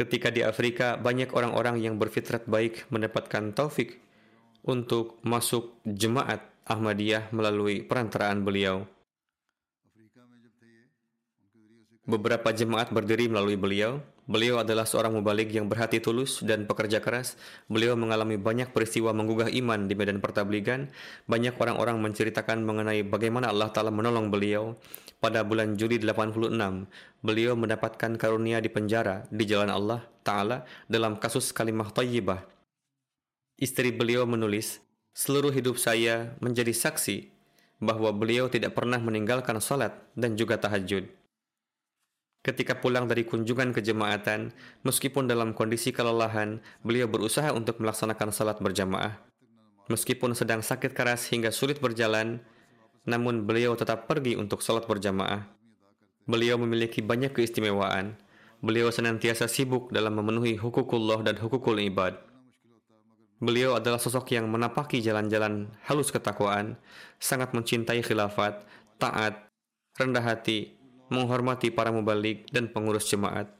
[0.00, 4.00] Ketika di Afrika, banyak orang-orang yang berfitrat baik mendapatkan taufik
[4.64, 8.88] untuk masuk jemaat Ahmadiyah melalui perantaraan beliau.
[12.08, 14.00] Beberapa jemaat berdiri melalui beliau.
[14.30, 17.34] Beliau adalah seorang mubalik yang berhati tulus dan pekerja keras.
[17.66, 20.86] Beliau mengalami banyak peristiwa menggugah iman di medan pertabligan.
[21.26, 24.78] Banyak orang-orang menceritakan mengenai bagaimana Allah Ta'ala menolong beliau
[25.18, 26.46] pada bulan Juli 86,
[27.26, 32.46] beliau mendapatkan karunia di penjara di jalan Allah Ta'ala dalam kasus kalimah tayyibah.
[33.58, 34.78] Istri beliau menulis,
[35.10, 37.34] seluruh hidup saya menjadi saksi
[37.82, 41.19] bahwa beliau tidak pernah meninggalkan salat dan juga tahajud.
[42.40, 49.20] Ketika pulang dari kunjungan kejemaatan, meskipun dalam kondisi kelelahan, beliau berusaha untuk melaksanakan salat berjamaah.
[49.92, 52.40] Meskipun sedang sakit keras hingga sulit berjalan,
[53.04, 55.44] namun beliau tetap pergi untuk sholat berjamaah.
[56.24, 58.16] Beliau memiliki banyak keistimewaan.
[58.64, 62.16] Beliau senantiasa sibuk dalam memenuhi hukukullah dan hukukul ibad.
[63.40, 66.76] Beliau adalah sosok yang menapaki jalan-jalan halus ketakwaan,
[67.16, 68.64] sangat mencintai khilafat,
[69.00, 69.48] taat,
[69.96, 70.79] rendah hati,
[71.10, 73.50] menghormati para mubalik dan pengurus jemaat,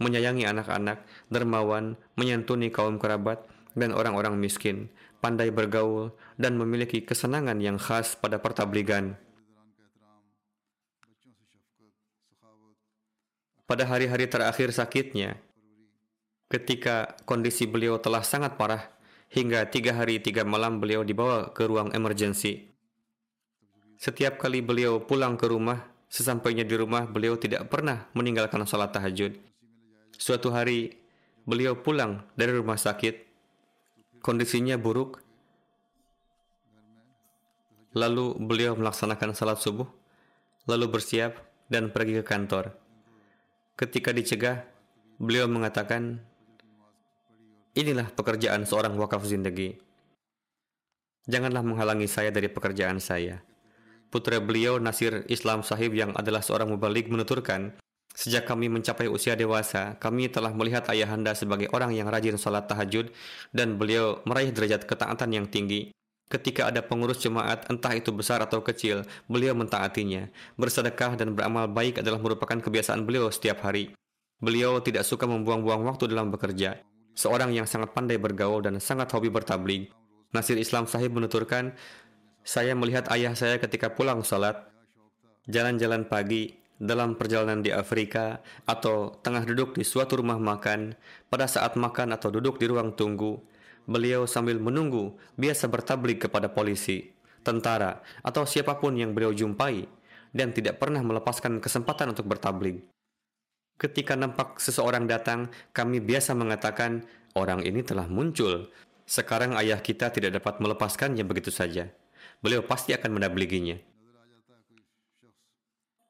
[0.00, 3.44] menyayangi anak-anak, dermawan, menyantuni kaum kerabat,
[3.74, 4.90] dan orang-orang miskin,
[5.20, 9.14] pandai bergaul, dan memiliki kesenangan yang khas pada pertabligan.
[13.68, 15.38] Pada hari-hari terakhir sakitnya,
[16.50, 18.90] ketika kondisi beliau telah sangat parah,
[19.30, 22.66] hingga tiga hari tiga malam beliau dibawa ke ruang emergensi.
[23.94, 29.38] Setiap kali beliau pulang ke rumah, sesampainya di rumah beliau tidak pernah meninggalkan salat tahajud.
[30.18, 30.98] Suatu hari,
[31.46, 33.30] beliau pulang dari rumah sakit
[34.20, 35.22] kondisinya buruk.
[37.96, 39.86] Lalu beliau melaksanakan salat subuh,
[40.66, 42.74] lalu bersiap dan pergi ke kantor.
[43.74, 44.62] Ketika dicegah,
[45.18, 46.22] beliau mengatakan,
[47.70, 49.78] Inilah pekerjaan seorang wakaf zindagi.
[51.30, 53.46] Janganlah menghalangi saya dari pekerjaan saya.
[54.10, 57.78] Putra beliau Nasir Islam Sahib yang adalah seorang mubalik menuturkan,
[58.10, 63.14] Sejak kami mencapai usia dewasa, kami telah melihat ayahanda sebagai orang yang rajin salat tahajud
[63.54, 65.94] dan beliau meraih derajat ketaatan yang tinggi.
[66.30, 70.30] Ketika ada pengurus jemaat, entah itu besar atau kecil, beliau mentaatinya.
[70.54, 73.94] Bersedekah dan beramal baik adalah merupakan kebiasaan beliau setiap hari.
[74.38, 76.82] Beliau tidak suka membuang-buang waktu dalam bekerja.
[77.18, 79.90] Seorang yang sangat pandai bergaul dan sangat hobi bertabling.
[80.30, 81.74] Nasir Islam Sahib menuturkan,
[82.46, 84.56] saya melihat ayah saya ketika pulang salat,
[85.46, 90.96] jalan-jalan pagi, dalam perjalanan di Afrika atau tengah duduk di suatu rumah makan,
[91.28, 93.36] pada saat makan atau duduk di ruang tunggu,
[93.84, 97.12] beliau sambil menunggu biasa bertablik kepada polisi,
[97.44, 99.84] tentara, atau siapa pun yang beliau jumpai
[100.32, 102.80] dan tidak pernah melepaskan kesempatan untuk bertablik.
[103.76, 107.04] Ketika nampak seseorang datang, kami biasa mengatakan,
[107.36, 108.68] orang ini telah muncul.
[109.08, 111.88] Sekarang ayah kita tidak dapat melepaskannya begitu saja.
[112.40, 113.76] Beliau pasti akan mendabliginya.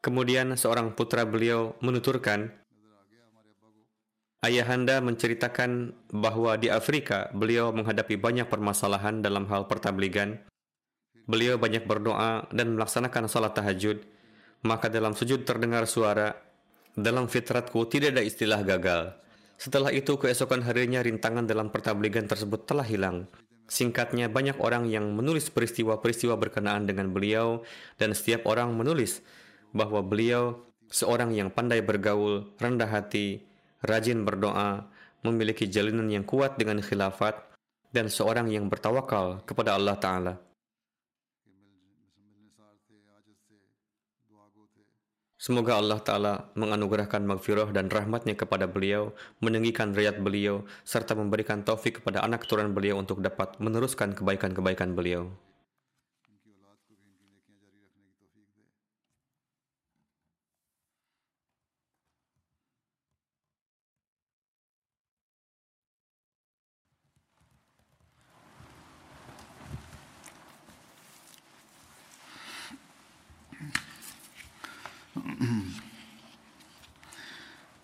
[0.01, 2.49] Kemudian seorang putra beliau menuturkan,
[4.41, 10.41] Ayahanda menceritakan bahwa di Afrika beliau menghadapi banyak permasalahan dalam hal pertabligan.
[11.29, 14.01] Beliau banyak berdoa dan melaksanakan salat tahajud.
[14.65, 16.33] Maka dalam sujud terdengar suara,
[16.97, 19.13] dalam fitratku tidak ada istilah gagal.
[19.61, 23.29] Setelah itu keesokan harinya rintangan dalam pertabligan tersebut telah hilang.
[23.71, 27.63] Singkatnya banyak orang yang menulis peristiwa-peristiwa berkenaan dengan beliau
[28.03, 29.23] dan setiap orang menulis
[29.71, 30.59] bahwa beliau
[30.91, 33.47] seorang yang pandai bergaul, rendah hati,
[33.87, 34.91] rajin berdoa,
[35.23, 37.39] memiliki jalinan yang kuat dengan khilafat,
[37.95, 40.35] dan seorang yang bertawakal kepada Allah Ta'ala.
[45.41, 52.05] Semoga Allah Ta'ala menganugerahkan magfirah dan rahmatnya kepada beliau, meninggikan riat beliau, serta memberikan taufik
[52.05, 55.33] kepada anak keturunan beliau untuk dapat meneruskan kebaikan-kebaikan beliau.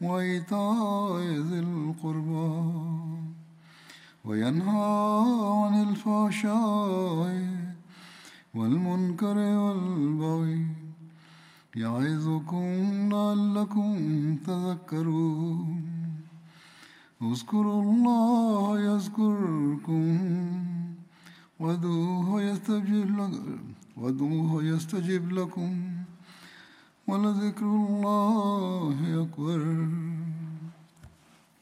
[0.00, 2.50] وإيتاء ذي القربى
[4.24, 5.24] وينهى
[5.62, 7.48] عن الفحشاء
[8.54, 10.66] والمنكر والبغي
[11.76, 12.68] يعظكم
[13.12, 13.92] لعلكم
[14.46, 15.82] تذكرون.
[17.22, 20.18] اذكروا الله يذكركم
[21.60, 22.42] وادعوه
[23.96, 25.97] وادعوه يستجب لكم.
[27.08, 29.88] ولذكر الله أكبر.